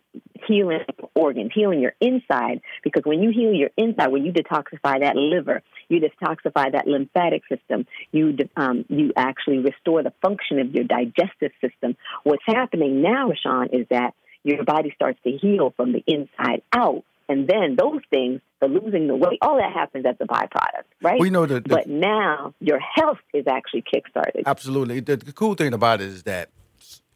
healing 0.48 0.80
organs, 1.14 1.52
healing 1.54 1.82
your 1.82 1.94
inside. 2.00 2.62
Because 2.84 3.04
when 3.06 3.22
you 3.22 3.32
heal 3.32 3.54
your 3.54 3.70
inside, 3.78 4.12
when 4.12 4.26
you 4.26 4.32
detoxify 4.32 5.02
that 5.02 5.16
liver, 5.16 5.62
you 5.90 6.00
detoxify 6.00 6.72
that 6.72 6.88
lymphatic 6.88 7.44
system, 7.50 7.86
you 8.12 8.38
um, 8.56 8.86
you 8.90 9.12
actually 9.16 9.60
restore 9.60 10.04
the 10.04 10.14
function 10.22 10.60
of 10.60 10.74
your 10.74 10.84
digestive 10.86 11.52
system. 11.62 11.98
What's 12.24 12.44
happening 12.46 13.02
now, 13.02 13.30
Rushion, 13.30 13.70
is 13.74 13.88
that 13.90 14.14
your 14.44 14.64
body 14.64 14.92
starts 14.96 15.20
to 15.24 15.32
heal 15.32 15.74
from 15.76 15.92
the 15.92 16.04
inside 16.08 16.62
out 16.74 17.04
and 17.30 17.48
then 17.48 17.76
those 17.78 18.02
things, 18.10 18.42
the 18.60 18.68
losing 18.68 19.08
the 19.08 19.16
weight, 19.16 19.38
all 19.44 19.58
that 19.58 19.72
happens 19.72 20.06
as 20.06 20.16
a 20.20 20.26
byproduct, 20.26 20.84
right? 21.02 21.20
We 21.20 21.30
know 21.30 21.46
that. 21.46 21.68
But 21.68 21.88
now 21.88 22.54
your 22.60 22.80
health 22.80 23.20
is 23.34 23.46
actually 23.48 23.84
kickstarted. 23.84 24.44
Absolutely. 24.48 25.00
The, 25.00 25.16
the 25.16 25.32
cool 25.32 25.54
thing 25.54 25.74
about 25.74 26.02
it 26.02 26.08
is 26.08 26.24
that 26.24 26.50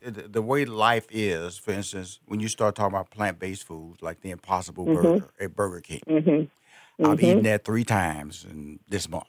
the 0.02 0.42
way 0.42 0.66
life 0.66 1.08
is, 1.10 1.58
for 1.58 1.72
instance, 1.72 2.20
when 2.26 2.40
you 2.40 2.48
start 2.48 2.76
talking 2.76 2.94
about 2.94 3.10
plant 3.10 3.40
based 3.40 3.64
foods 3.64 4.02
like 4.02 4.22
the 4.22 4.30
Impossible 4.30 4.86
mm-hmm. 4.86 5.02
Burger 5.02 5.30
at 5.40 5.56
Burger 5.56 5.82
King, 5.82 6.02
mm-hmm. 6.08 7.04
I've 7.04 7.18
mm-hmm. 7.18 7.26
eaten 7.26 7.44
that 7.44 7.66
three 7.66 7.84
times 7.84 8.46
in 8.48 8.80
this 8.88 9.10
month, 9.10 9.28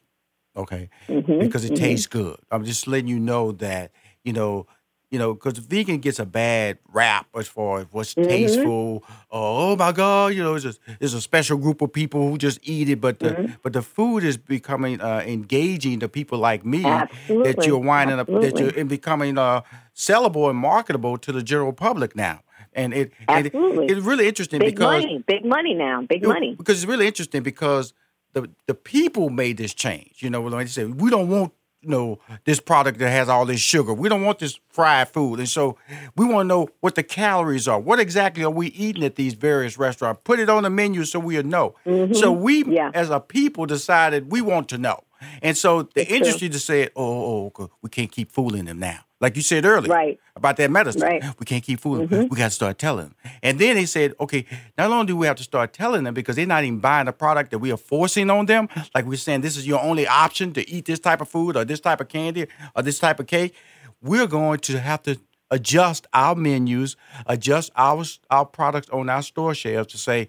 okay? 0.56 0.90
Mm-hmm. 1.08 1.38
Because 1.38 1.64
it 1.64 1.72
mm-hmm. 1.72 1.84
tastes 1.84 2.06
good. 2.06 2.36
I'm 2.50 2.64
just 2.64 2.86
letting 2.86 3.08
you 3.08 3.18
know 3.18 3.52
that, 3.52 3.92
you 4.22 4.32
know, 4.32 4.66
you 5.14 5.20
know, 5.20 5.32
because 5.32 5.58
vegan 5.58 5.98
gets 5.98 6.18
a 6.18 6.26
bad 6.26 6.76
rap 6.92 7.28
as 7.36 7.46
far 7.46 7.78
as 7.78 7.86
what's 7.92 8.14
mm-hmm. 8.14 8.28
tasteful. 8.28 9.04
oh 9.30 9.76
my 9.76 9.92
God, 9.92 10.34
you 10.34 10.42
know, 10.42 10.56
it's 10.56 10.64
a, 10.64 10.74
it's 10.98 11.14
a 11.14 11.20
special 11.20 11.56
group 11.56 11.80
of 11.82 11.92
people 11.92 12.28
who 12.28 12.36
just 12.36 12.58
eat 12.64 12.88
it, 12.88 13.00
but 13.00 13.20
the 13.20 13.30
mm-hmm. 13.30 13.52
but 13.62 13.74
the 13.74 13.82
food 13.82 14.24
is 14.24 14.36
becoming 14.36 15.00
uh, 15.00 15.22
engaging 15.24 16.00
to 16.00 16.08
people 16.08 16.40
like 16.40 16.66
me 16.66 16.84
Absolutely. 16.84 17.52
that 17.52 17.64
you're 17.64 17.78
winding 17.78 18.18
Absolutely. 18.18 18.48
up 18.48 18.54
that 18.56 18.76
you're 18.76 18.84
becoming 18.86 19.38
uh, 19.38 19.60
sellable 19.94 20.50
and 20.50 20.58
marketable 20.58 21.16
to 21.16 21.30
the 21.30 21.44
general 21.44 21.72
public 21.72 22.16
now. 22.16 22.40
And 22.72 22.92
it, 22.92 23.12
it 23.28 23.52
it's 23.54 24.04
really 24.04 24.26
interesting 24.26 24.58
big 24.58 24.74
because 24.74 25.04
money, 25.04 25.24
big 25.28 25.44
money 25.44 25.74
now, 25.74 26.02
big 26.02 26.26
money. 26.26 26.56
Because 26.56 26.82
it's 26.82 26.90
really 26.90 27.06
interesting 27.06 27.44
because 27.44 27.94
the 28.32 28.50
the 28.66 28.74
people 28.74 29.30
made 29.30 29.58
this 29.58 29.74
change. 29.74 30.24
You 30.24 30.30
know, 30.30 30.40
when 30.40 30.58
they 30.58 30.66
say 30.66 30.86
we 30.86 31.08
don't 31.08 31.28
want 31.28 31.52
you 31.84 31.90
know, 31.90 32.18
this 32.44 32.60
product 32.60 32.98
that 32.98 33.10
has 33.10 33.28
all 33.28 33.44
this 33.46 33.60
sugar. 33.60 33.92
We 33.92 34.08
don't 34.08 34.22
want 34.22 34.38
this 34.38 34.58
fried 34.70 35.08
food. 35.08 35.38
And 35.38 35.48
so 35.48 35.76
we 36.16 36.24
want 36.24 36.46
to 36.46 36.48
know 36.48 36.68
what 36.80 36.94
the 36.94 37.02
calories 37.02 37.68
are. 37.68 37.78
What 37.78 38.00
exactly 38.00 38.42
are 38.42 38.50
we 38.50 38.68
eating 38.68 39.04
at 39.04 39.16
these 39.16 39.34
various 39.34 39.78
restaurants? 39.78 40.22
Put 40.24 40.40
it 40.40 40.48
on 40.48 40.62
the 40.62 40.70
menu 40.70 41.04
so 41.04 41.18
we'll 41.18 41.42
know. 41.42 41.74
Mm-hmm. 41.86 42.14
So 42.14 42.32
we, 42.32 42.64
yeah. 42.64 42.90
as 42.94 43.10
a 43.10 43.20
people, 43.20 43.66
decided 43.66 44.32
we 44.32 44.40
want 44.40 44.68
to 44.70 44.78
know. 44.78 45.04
And 45.42 45.56
so 45.56 45.82
the 45.82 46.06
industry 46.06 46.48
true. 46.48 46.54
just 46.54 46.66
said, 46.66 46.90
oh, 46.96 47.04
oh, 47.04 47.52
oh, 47.58 47.70
we 47.82 47.90
can't 47.90 48.10
keep 48.10 48.30
fooling 48.30 48.64
them 48.64 48.78
now. 48.78 49.00
Like 49.24 49.36
you 49.36 49.42
said 49.42 49.64
earlier 49.64 49.90
right. 49.90 50.20
about 50.36 50.58
that 50.58 50.70
medicine. 50.70 51.00
Right. 51.00 51.24
We 51.38 51.46
can't 51.46 51.64
keep 51.64 51.80
fooling 51.80 52.08
mm-hmm. 52.08 52.28
We 52.28 52.36
got 52.36 52.48
to 52.48 52.50
start 52.50 52.78
telling 52.78 53.06
them. 53.06 53.14
And 53.42 53.58
then 53.58 53.76
they 53.76 53.86
said, 53.86 54.12
okay, 54.20 54.44
not 54.76 54.90
only 54.90 55.06
do 55.06 55.16
we 55.16 55.26
have 55.26 55.36
to 55.36 55.42
start 55.42 55.72
telling 55.72 56.04
them 56.04 56.12
because 56.12 56.36
they're 56.36 56.44
not 56.44 56.62
even 56.62 56.78
buying 56.78 57.06
the 57.06 57.12
product 57.12 57.50
that 57.52 57.58
we 57.58 57.72
are 57.72 57.78
forcing 57.78 58.28
on 58.28 58.44
them, 58.44 58.68
like 58.94 59.06
we're 59.06 59.16
saying 59.16 59.40
this 59.40 59.56
is 59.56 59.66
your 59.66 59.80
only 59.80 60.06
option 60.06 60.52
to 60.52 60.68
eat 60.68 60.84
this 60.84 60.98
type 60.98 61.22
of 61.22 61.28
food 61.30 61.56
or 61.56 61.64
this 61.64 61.80
type 61.80 62.02
of 62.02 62.08
candy 62.08 62.46
or 62.76 62.82
this 62.82 62.98
type 62.98 63.18
of 63.18 63.26
cake, 63.26 63.54
we're 64.02 64.26
going 64.26 64.58
to 64.58 64.78
have 64.78 65.02
to 65.04 65.18
adjust 65.50 66.06
our 66.12 66.34
menus, 66.34 66.94
adjust 67.24 67.70
our 67.76 68.04
our 68.30 68.44
products 68.44 68.90
on 68.90 69.08
our 69.08 69.22
store 69.22 69.54
shelves 69.54 69.90
to 69.92 69.96
say, 69.96 70.28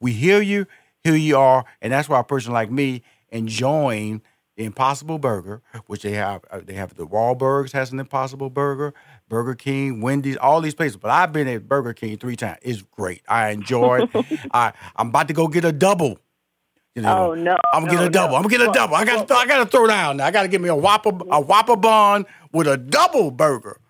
we 0.00 0.12
hear 0.12 0.42
you, 0.42 0.66
here 1.02 1.16
you 1.16 1.38
are, 1.38 1.64
and 1.80 1.94
that's 1.94 2.10
why 2.10 2.20
a 2.20 2.24
person 2.24 2.52
like 2.52 2.70
me 2.70 3.02
enjoying– 3.30 4.20
the 4.56 4.64
Impossible 4.64 5.18
Burger, 5.18 5.62
which 5.86 6.02
they 6.02 6.12
have. 6.12 6.44
Uh, 6.50 6.60
they 6.64 6.74
have 6.74 6.94
the 6.94 7.06
Wahlburgers 7.06 7.72
has 7.72 7.92
an 7.92 7.98
Impossible 7.98 8.50
Burger, 8.50 8.94
Burger 9.28 9.54
King, 9.54 10.00
Wendy's, 10.00 10.36
all 10.36 10.60
these 10.60 10.74
places. 10.74 10.96
But 10.96 11.10
I've 11.10 11.32
been 11.32 11.48
at 11.48 11.68
Burger 11.68 11.92
King 11.92 12.16
three 12.18 12.36
times. 12.36 12.58
It's 12.62 12.82
great. 12.82 13.22
I 13.28 13.50
enjoy 13.50 14.02
it. 14.02 14.40
I 14.54 14.72
I'm 14.96 15.08
about 15.08 15.28
to 15.28 15.34
go 15.34 15.48
get 15.48 15.64
a 15.64 15.72
double. 15.72 16.18
You 16.94 17.02
know, 17.02 17.30
oh 17.30 17.34
no! 17.34 17.56
I'm 17.72 17.84
gonna 17.84 17.94
no, 17.94 17.98
get 17.98 18.06
a 18.06 18.10
double. 18.10 18.30
No. 18.30 18.36
I'm 18.36 18.42
gonna 18.42 18.56
get 18.56 18.68
a 18.68 18.72
double. 18.72 18.94
I 18.94 19.04
got 19.04 19.26
to 19.26 19.34
I 19.34 19.46
got 19.46 19.64
to 19.64 19.66
throw 19.66 19.88
down. 19.88 20.20
I 20.20 20.30
got 20.30 20.42
to 20.42 20.48
give 20.48 20.60
me 20.60 20.68
a 20.68 20.76
Whopper 20.76 21.10
a 21.28 21.40
Whopper 21.40 21.74
bun 21.74 22.24
with 22.52 22.68
a 22.68 22.76
double 22.76 23.32
burger. 23.32 23.80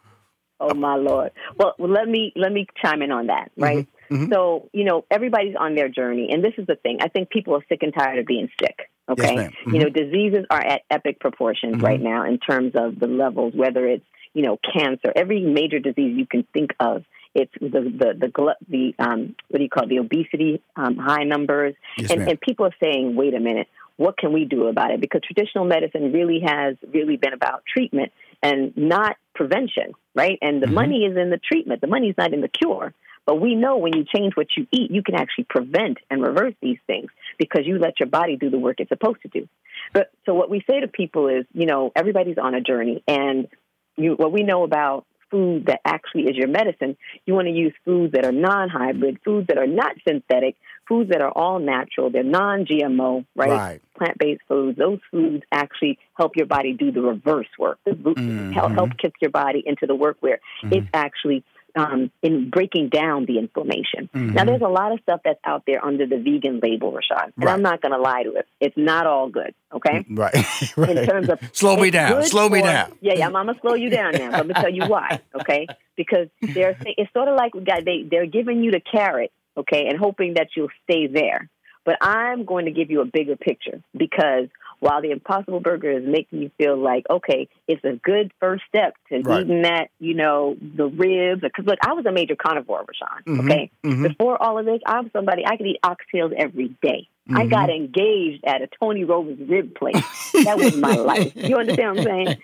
Oh 0.59 0.73
my 0.73 0.97
lord! 0.97 1.33
Well, 1.57 1.75
let 1.79 2.09
me 2.09 2.33
let 2.35 2.51
me 2.51 2.67
chime 2.83 3.03
in 3.03 3.11
on 3.11 3.27
that. 3.27 3.51
Right. 3.59 3.87
Mm-hmm. 4.11 4.15
Mm-hmm. 4.15 4.33
So 4.33 4.71
you 4.73 4.85
know 4.85 5.05
everybody's 5.11 5.55
on 5.55 5.75
their 5.75 5.91
journey, 5.91 6.31
and 6.33 6.43
this 6.43 6.55
is 6.57 6.67
the 6.67 6.77
thing. 6.77 6.99
I 7.03 7.09
think 7.09 7.29
people 7.29 7.55
are 7.55 7.65
sick 7.69 7.83
and 7.83 7.93
tired 7.93 8.19
of 8.19 8.25
being 8.25 8.49
sick. 8.59 8.89
Okay. 9.09 9.35
Yes, 9.35 9.53
mm-hmm. 9.53 9.75
You 9.75 9.81
know, 9.83 9.89
diseases 9.91 10.47
are 10.51 10.65
at 10.65 10.83
epic 10.91 11.21
proportions 11.21 11.75
Mm-hmm. 11.77 11.85
right 11.85 12.01
now 12.01 12.25
in 12.25 12.39
terms 12.39 12.73
of 12.75 12.99
the 12.99 13.07
levels, 13.07 13.53
whether 13.55 13.87
it's, 13.87 14.05
you 14.33 14.43
know, 14.43 14.59
cancer, 14.73 15.13
every 15.15 15.41
major 15.41 15.79
disease 15.79 16.17
you 16.17 16.27
can 16.27 16.45
think 16.53 16.75
of. 16.81 17.05
It's 17.35 17.53
the 17.61 17.69
the 17.69 18.15
the, 18.33 18.55
the 18.69 18.95
um, 18.99 19.35
what 19.49 19.59
do 19.59 19.63
you 19.65 19.69
call 19.69 19.85
it, 19.85 19.89
the 19.89 19.99
obesity 19.99 20.63
um, 20.77 20.97
high 20.97 21.25
numbers, 21.25 21.75
Yes, 21.99 22.11
and, 22.13 22.29
and 22.29 22.41
people 22.41 22.67
are 22.67 22.75
saying, 22.83 23.17
wait 23.17 23.35
a 23.35 23.41
minute, 23.41 23.67
what 23.97 24.17
can 24.17 24.33
we 24.33 24.45
do 24.45 24.69
about 24.69 24.93
it? 24.93 25.01
Because 25.01 25.21
traditional 25.23 25.65
medicine 25.65 26.13
really 26.13 26.41
has 26.47 26.77
really 26.93 27.17
been 27.17 27.33
about 27.33 27.63
treatment 27.67 28.13
and 28.43 28.77
not 28.77 29.17
prevention, 29.35 29.95
right? 30.15 30.39
And 30.43 30.63
the 30.63 30.67
Mhm. 30.69 30.75
money 30.75 31.05
is 31.05 31.17
in 31.17 31.31
the 31.31 31.39
treatment. 31.39 31.81
The 31.81 31.89
money 31.89 32.09
is 32.11 32.17
not 32.17 32.33
in 32.33 32.41
the 32.41 32.49
cure. 32.49 32.95
But 33.27 33.41
we 33.41 33.55
know 33.55 33.79
when 33.79 33.97
you 33.97 34.05
change 34.05 34.35
what 34.37 34.49
you 34.57 34.67
eat, 34.71 34.91
you 34.91 35.03
can 35.03 35.15
actually 35.15 35.45
prevent 35.45 35.99
and 36.11 36.23
reverse 36.23 36.55
these 36.61 36.79
things 36.87 37.11
because 37.39 37.63
you 37.65 37.79
let 37.79 37.99
your 38.01 38.09
body 38.09 38.37
do 38.37 38.51
the 38.51 38.59
work 38.59 38.81
it's 38.81 38.89
supposed 38.91 39.23
to 39.23 39.29
do. 39.29 39.49
But 39.93 40.11
so 40.27 40.35
what 40.35 40.51
we 40.51 40.63
say 40.69 40.81
to 40.81 40.89
people 40.89 41.29
is, 41.29 41.47
you 41.53 41.67
know, 41.67 41.91
everybody's 41.97 42.39
on 42.39 42.55
a 42.55 42.61
journey, 42.61 43.03
and 43.09 43.49
you, 43.97 44.13
what 44.15 44.33
we 44.33 44.43
know 44.43 44.63
about 44.63 45.07
food 45.31 45.67
that 45.67 45.81
actually 45.85 46.25
is 46.25 46.37
your 46.37 46.49
medicine, 46.49 46.97
you 47.27 47.35
want 47.35 47.47
to 47.47 47.53
use 47.53 47.73
foods 47.85 48.13
that 48.13 48.25
are 48.25 48.33
non-hybrid, 48.33 49.19
foods 49.25 49.49
that 49.49 49.59
are 49.59 49.67
not 49.67 49.97
synthetic, 50.07 50.55
foods 50.87 51.11
that 51.11 51.23
are 51.23 51.31
all 51.31 51.59
natural, 51.59 52.11
they're 52.11 52.23
non-GMO, 52.23 53.25
right? 53.35 53.51
Right. 53.51 53.83
Plant-based 53.97 54.43
foods. 54.47 54.79
Those 54.79 55.01
foods 55.11 55.43
actually 55.51 55.99
help 56.17 56.37
your 56.37 56.47
body 56.47 56.73
do 56.73 56.93
the 56.93 57.01
reverse 57.01 57.49
work. 57.59 57.79
The 57.85 57.95
root- 57.95 58.19
Mhm. 58.19 58.53
help 58.53 58.73
help 58.75 58.97
kick 58.99 59.15
your 59.21 59.31
body 59.31 59.63
into 59.65 59.87
the 59.87 59.95
work 59.95 60.19
where 60.21 60.41
it's 60.71 60.89
actually 60.95 61.43
um, 61.77 62.11
in 62.23 62.51
breaking 62.51 62.89
down 62.89 63.27
the 63.27 63.39
inflammation. 63.39 64.09
Mhm. 64.15 64.35
Now, 64.35 64.45
there's 64.45 64.63
a 64.63 64.69
lot 64.69 64.93
of 64.93 65.01
stuff 65.01 65.21
that's 65.25 65.41
out 65.45 65.65
there 65.67 65.85
under 65.85 66.07
the 66.07 66.17
vegan 66.19 66.61
label, 66.63 66.93
Rashad, 66.93 67.25
and 67.25 67.33
Right. 67.45 67.53
I'm 67.53 67.63
not 67.63 67.81
going 67.83 67.93
to 67.93 67.99
lie 67.99 68.23
to 68.23 68.33
it. 68.35 68.47
It's 68.61 68.77
not 68.77 69.07
all 69.07 69.29
good, 69.29 69.55
okay? 69.73 70.05
Right. 70.11 70.35
right. 70.77 70.97
In 70.97 71.07
terms 71.07 71.29
of 71.29 71.39
slow 71.53 71.77
me 71.77 71.91
down. 71.91 72.23
Slow 72.25 72.49
me 72.49 72.61
for- 72.61 72.67
down. 72.67 72.93
Yeah, 73.01 73.15
yeah, 73.15 73.27
I'm, 73.27 73.37
I'm 73.37 73.47
gonna 73.47 73.59
slow 73.61 73.75
you 73.75 73.91
down 73.91 74.13
now. 74.13 74.31
Let 74.31 74.47
me 74.47 74.55
tell 74.55 74.71
you 74.73 74.87
why, 74.87 75.21
okay? 75.41 75.67
Because 75.97 76.29
they're 76.41 76.77
it's 76.85 77.13
sort 77.13 77.29
of 77.29 77.37
like 77.37 77.53
they 77.85 78.05
they're 78.11 78.27
giving 78.27 78.63
you 78.63 78.71
the 78.71 78.81
carrot, 78.81 79.33
okay, 79.57 79.87
and 79.89 79.99
hoping 79.99 80.35
that 80.35 80.49
you'll 80.57 80.69
stay 80.85 81.07
there. 81.07 81.49
But 81.85 81.99
I'm 82.01 82.45
going 82.45 82.65
to 82.65 82.71
give 82.71 82.91
you 82.91 83.01
a 83.03 83.05
bigger 83.05 83.37
picture 83.37 83.83
because 83.97 84.49
while 84.81 85.01
the 85.03 85.11
Impossible 85.11 85.61
Burger 85.61 85.91
is 85.91 86.05
making 86.07 86.43
you 86.43 86.51
feel 86.59 86.77
like 86.77 87.07
okay, 87.11 87.49
it's 87.69 87.85
a 87.85 87.93
good 88.03 88.33
first 88.41 88.65
step 88.69 88.95
to 89.09 89.21
Right. 89.21 89.43
eating 89.45 89.63
that, 89.63 89.89
you 89.99 90.15
know, 90.15 90.57
the 90.61 90.87
ribs. 90.87 91.43
Because 91.43 91.65
look, 91.67 91.79
I 91.87 91.93
was 91.95 92.05
a 92.07 92.13
major 92.13 92.37
carnivore, 92.37 92.85
Rushion. 92.87 93.25
Mhm, 93.27 93.45
Okay, 93.51 93.71
mhm. 93.85 94.03
before 94.09 94.41
all 94.43 94.59
of 94.59 94.67
this, 94.67 94.81
I 94.87 95.01
was 95.01 95.11
somebody 95.13 95.47
I 95.47 95.57
could 95.57 95.67
eat 95.67 95.81
oxtails 95.83 96.33
every 96.37 96.69
day. 96.83 97.09
I 97.31 97.45
Mhm. 97.47 97.51
got 97.51 97.71
engaged 97.71 98.45
at 98.45 98.61
a 98.63 98.69
Tony 98.81 99.05
Roma's 99.05 99.39
rib 99.49 99.75
place. 99.75 100.05
That 100.45 100.59
was 100.59 100.75
my 100.75 100.95
life. 100.95 101.33
You 101.35 101.57
understand 101.57 101.97
what 101.97 102.07
I'm 102.11 102.13
saying? 102.13 102.37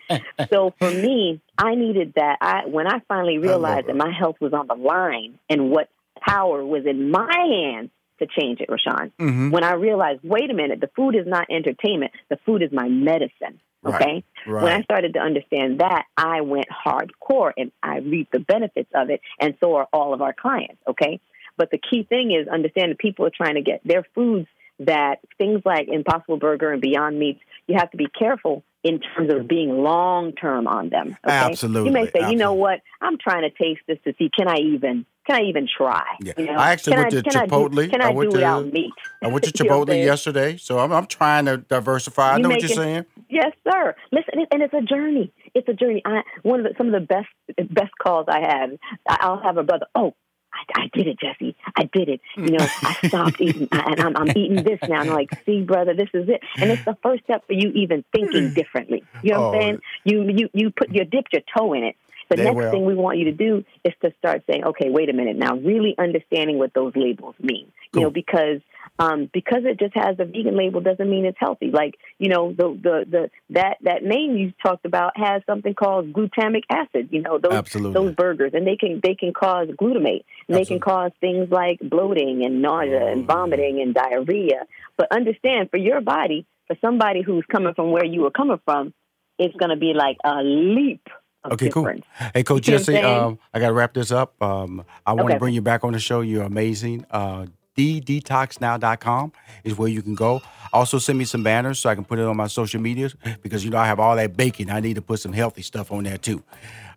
So 0.52 0.72
for 0.78 0.90
me, 0.90 1.40
I 1.58 1.74
needed 1.74 2.14
that. 2.16 2.38
I 2.40 2.66
when 2.66 2.86
I 2.86 3.00
finally 3.08 3.38
realized 3.38 3.86
that 3.88 3.96
my 3.96 4.10
health 4.10 4.36
was 4.40 4.52
on 4.52 4.66
the 4.66 4.74
line 4.74 5.38
and 5.48 5.70
what 5.70 5.88
power 6.20 6.64
was 6.64 6.86
in 6.86 7.10
my 7.10 7.30
hands 7.32 7.90
to 8.20 8.26
change 8.26 8.60
it, 8.60 8.68
Rushion. 8.70 9.12
Mhm. 9.18 9.50
When 9.50 9.64
I 9.64 9.74
realized, 9.74 10.20
wait 10.22 10.50
a 10.50 10.54
minute, 10.54 10.80
the 10.80 10.90
food 10.94 11.16
is 11.16 11.26
not 11.26 11.46
entertainment. 11.50 12.12
The 12.28 12.38
food 12.46 12.62
is 12.62 12.70
my 12.72 12.88
medicine. 12.88 13.60
Okay. 13.84 14.22
Right. 14.46 14.62
When 14.62 14.72
I 14.72 14.82
started 14.82 15.14
to 15.14 15.20
understand 15.20 15.80
that, 15.80 16.04
I 16.16 16.42
went 16.42 16.66
hardcore 16.68 17.52
and 17.56 17.72
I 17.82 17.98
reaped 17.98 18.32
the 18.32 18.40
benefits 18.40 18.90
of 18.94 19.10
it, 19.10 19.20
and 19.38 19.54
so 19.60 19.76
are 19.76 19.88
all 19.92 20.12
of 20.14 20.22
our 20.22 20.34
clients. 20.34 20.80
Okay. 20.86 21.20
But 21.56 21.70
the 21.70 21.78
key 21.78 22.04
thing 22.04 22.32
is 22.32 22.46
understand 22.48 22.90
that 22.90 22.98
people 22.98 23.26
are 23.26 23.32
trying 23.34 23.54
to 23.54 23.62
get 23.62 23.80
their 23.84 24.04
foods 24.14 24.48
that 24.80 25.20
things 25.36 25.60
like 25.64 25.88
Impossible 25.88 26.38
Burger 26.38 26.72
and 26.72 26.80
Beyond 26.80 27.18
Meats, 27.18 27.40
you 27.66 27.76
have 27.78 27.90
to 27.90 27.96
be 27.96 28.06
careful 28.06 28.62
in 28.82 28.98
terms 29.00 29.30
of 29.32 29.46
being 29.46 29.82
long 29.82 30.32
term 30.32 30.66
on 30.66 30.88
them. 30.88 31.16
Okay? 31.24 31.34
Absolutely, 31.34 31.90
You 31.90 31.92
may 31.92 32.10
say, 32.10 32.30
you 32.30 32.36
know 32.36 32.54
what, 32.54 32.80
I'm 33.00 33.18
trying 33.18 33.42
to 33.42 33.50
taste 33.50 33.82
this 33.86 33.98
to 34.04 34.14
see 34.18 34.30
can 34.34 34.48
I 34.48 34.56
even 34.56 35.04
can 35.26 35.36
I 35.36 35.44
even 35.44 35.68
try? 35.68 36.04
Yeah. 36.20 36.32
You 36.36 36.46
know? 36.46 36.54
I 36.54 36.72
actually 36.72 36.94
can 36.94 37.02
went 37.02 37.10
to 37.12 37.22
can 37.22 37.36
I 37.36 37.46
do, 37.46 37.50
Chipotle. 37.50 37.90
can 37.90 38.02
I 38.02 38.06
I, 38.06 38.10
went 38.10 38.30
do 38.30 38.36
to- 38.36 38.38
without 38.38 38.72
meat? 38.72 38.92
I 39.22 39.28
went 39.28 39.44
to 39.44 39.52
You 39.54 39.68
know 39.68 39.78
what 39.78 39.90
I'm 39.90 39.96
Chipotle 39.96 40.04
yesterday, 40.04 40.56
so 40.56 40.78
I'm, 40.78 40.92
I'm 40.92 41.06
trying 41.06 41.44
to 41.46 41.58
diversify. 41.58 42.32
I 42.32 42.36
You 42.36 42.42
know 42.42 42.48
what 42.48 42.62
you're 42.62 42.68
saying. 42.68 43.04
Yes, 43.28 43.52
sir. 43.64 43.94
Listen, 44.10 44.46
and 44.50 44.62
it's 44.62 44.74
a 44.74 44.82
journey. 44.82 45.32
It's 45.54 45.68
a 45.68 45.74
journey. 45.74 46.02
I 46.04 46.22
one 46.42 46.60
of 46.60 46.64
the, 46.64 46.74
some 46.76 46.92
of 46.92 46.92
the 46.92 47.06
best 47.06 47.28
best 47.70 47.92
calls 48.02 48.26
I 48.28 48.40
have. 48.40 48.70
I'll 49.08 49.40
have 49.40 49.56
a 49.56 49.62
brother. 49.62 49.86
Oh, 49.94 50.14
I, 50.52 50.82
I 50.82 50.90
did 50.92 51.06
it, 51.06 51.18
Gessie. 51.18 51.54
I 51.76 51.84
did 51.92 52.08
it. 52.08 52.20
You 52.36 52.50
know, 52.58 52.66
I 52.82 52.94
stopped 53.08 53.40
eating, 53.40 53.68
and 53.70 54.00
I'm, 54.00 54.16
I'm 54.16 54.30
eating 54.30 54.64
this 54.64 54.80
now. 54.88 55.00
And 55.00 55.10
I'm 55.10 55.16
like, 55.16 55.30
see, 55.46 55.62
brother, 55.62 55.94
this 55.94 56.08
is 56.14 56.28
it. 56.28 56.40
And 56.56 56.70
it's 56.70 56.84
the 56.84 56.96
first 57.02 57.24
step 57.24 57.46
for 57.46 57.52
you 57.52 57.70
even 57.74 58.04
thinking 58.12 58.52
differently. 58.54 59.04
You 59.22 59.32
know 59.32 59.40
what 59.40 59.48
I'm 59.48 59.54
oh. 59.54 59.60
saying? 59.60 59.80
You 60.04 60.28
you 60.28 60.48
you 60.52 60.70
put 60.70 60.92
you 60.92 61.04
dipped 61.04 61.32
your 61.32 61.42
toe 61.56 61.72
in 61.74 61.84
it. 61.84 61.96
The 62.30 62.36
next 62.36 62.56
will. 62.56 62.70
thing 62.70 62.84
we 62.84 62.94
want 62.94 63.18
you 63.18 63.24
to 63.24 63.32
do 63.32 63.64
is 63.84 63.92
to 64.02 64.12
start 64.18 64.44
saying, 64.48 64.64
okay, 64.64 64.88
wait 64.88 65.08
a 65.08 65.12
minute 65.12 65.36
now, 65.36 65.56
really 65.56 65.96
understanding 65.98 66.58
what 66.58 66.72
those 66.72 66.92
labels 66.94 67.34
mean. 67.40 67.72
Cool. 67.92 68.02
You 68.02 68.06
know, 68.06 68.10
because 68.10 68.60
um, 69.00 69.30
because 69.32 69.62
it 69.64 69.80
just 69.80 69.94
has 69.94 70.16
a 70.18 70.24
vegan 70.24 70.56
label 70.56 70.80
doesn't 70.80 71.08
mean 71.08 71.24
it's 71.24 71.38
healthy. 71.40 71.70
Like 71.72 71.96
you 72.18 72.28
know, 72.28 72.52
the 72.52 72.78
the 72.80 73.04
the 73.10 73.30
that 73.50 73.78
that 73.82 74.04
name 74.04 74.36
you 74.36 74.52
talked 74.62 74.84
about 74.84 75.16
has 75.16 75.42
something 75.46 75.74
called 75.74 76.12
glutamic 76.12 76.62
acid. 76.70 77.08
You 77.10 77.22
know, 77.22 77.38
those 77.38 77.52
Absolutely. 77.52 77.94
those 77.94 78.14
burgers, 78.14 78.52
and 78.54 78.66
they 78.66 78.76
can 78.76 79.00
they 79.02 79.14
can 79.14 79.32
cause 79.32 79.68
glutamate, 79.68 80.24
and 80.48 80.56
they 80.56 80.64
can 80.64 80.78
cause 80.78 81.12
things 81.20 81.50
like 81.50 81.80
bloating 81.80 82.44
and 82.44 82.62
nausea 82.62 83.06
and 83.06 83.22
oh, 83.22 83.34
vomiting 83.34 83.80
and 83.80 83.94
diarrhea. 83.94 84.66
But 84.96 85.10
understand, 85.10 85.70
for 85.70 85.78
your 85.78 86.00
body, 86.00 86.46
for 86.66 86.76
somebody 86.80 87.22
who's 87.22 87.44
coming 87.50 87.74
from 87.74 87.90
where 87.90 88.04
you 88.04 88.20
were 88.20 88.30
coming 88.30 88.60
from, 88.64 88.92
it's 89.38 89.56
going 89.56 89.70
to 89.70 89.76
be 89.76 89.94
like 89.94 90.18
a 90.22 90.42
leap 90.42 91.08
okay, 91.44 91.66
difference. 91.66 92.04
cool. 92.18 92.28
Hey, 92.34 92.42
Coach 92.42 92.62
Gessie, 92.64 93.02
um, 93.02 93.38
I 93.52 93.60
got 93.60 93.68
to 93.68 93.72
wrap 93.72 93.94
this 93.94 94.10
up. 94.12 94.40
Um, 94.42 94.84
I 95.06 95.12
want 95.12 95.28
to 95.28 95.34
okay. 95.34 95.38
bring 95.38 95.54
you 95.54 95.62
back 95.62 95.84
on 95.84 95.92
the 95.92 95.98
show. 95.98 96.20
You're 96.20 96.44
amazing. 96.44 97.06
Uh, 97.10 97.46
thedetoxnow.com 97.76 99.32
is 99.64 99.76
where 99.76 99.88
you 99.88 100.02
can 100.02 100.14
go. 100.14 100.42
Also, 100.72 100.98
send 100.98 101.18
me 101.18 101.24
some 101.24 101.42
banners 101.42 101.78
so 101.78 101.90
I 101.90 101.94
can 101.94 102.04
put 102.04 102.18
it 102.18 102.26
on 102.26 102.36
my 102.36 102.46
social 102.46 102.80
medias 102.80 103.16
because 103.42 103.64
you 103.64 103.70
know 103.70 103.78
I 103.78 103.86
have 103.86 104.00
all 104.00 104.16
that 104.16 104.36
baking. 104.36 104.70
I 104.70 104.80
need 104.80 104.94
to 104.94 105.02
put 105.02 105.20
some 105.20 105.32
healthy 105.32 105.62
stuff 105.62 105.90
on 105.90 106.04
there 106.04 106.18
too. 106.18 106.42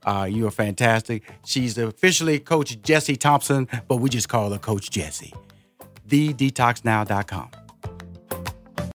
Uh, 0.05 0.27
you 0.29 0.45
are 0.47 0.51
fantastic. 0.51 1.23
She's 1.45 1.77
officially 1.77 2.39
Coach 2.39 2.81
Gessie 2.81 3.17
Thompson, 3.17 3.69
but 3.87 3.97
we 3.97 4.09
just 4.09 4.29
call 4.29 4.51
her 4.51 4.59
Coach 4.59 4.89
Gessie. 4.89 5.33
Thedetoxnow.com. 6.07 7.62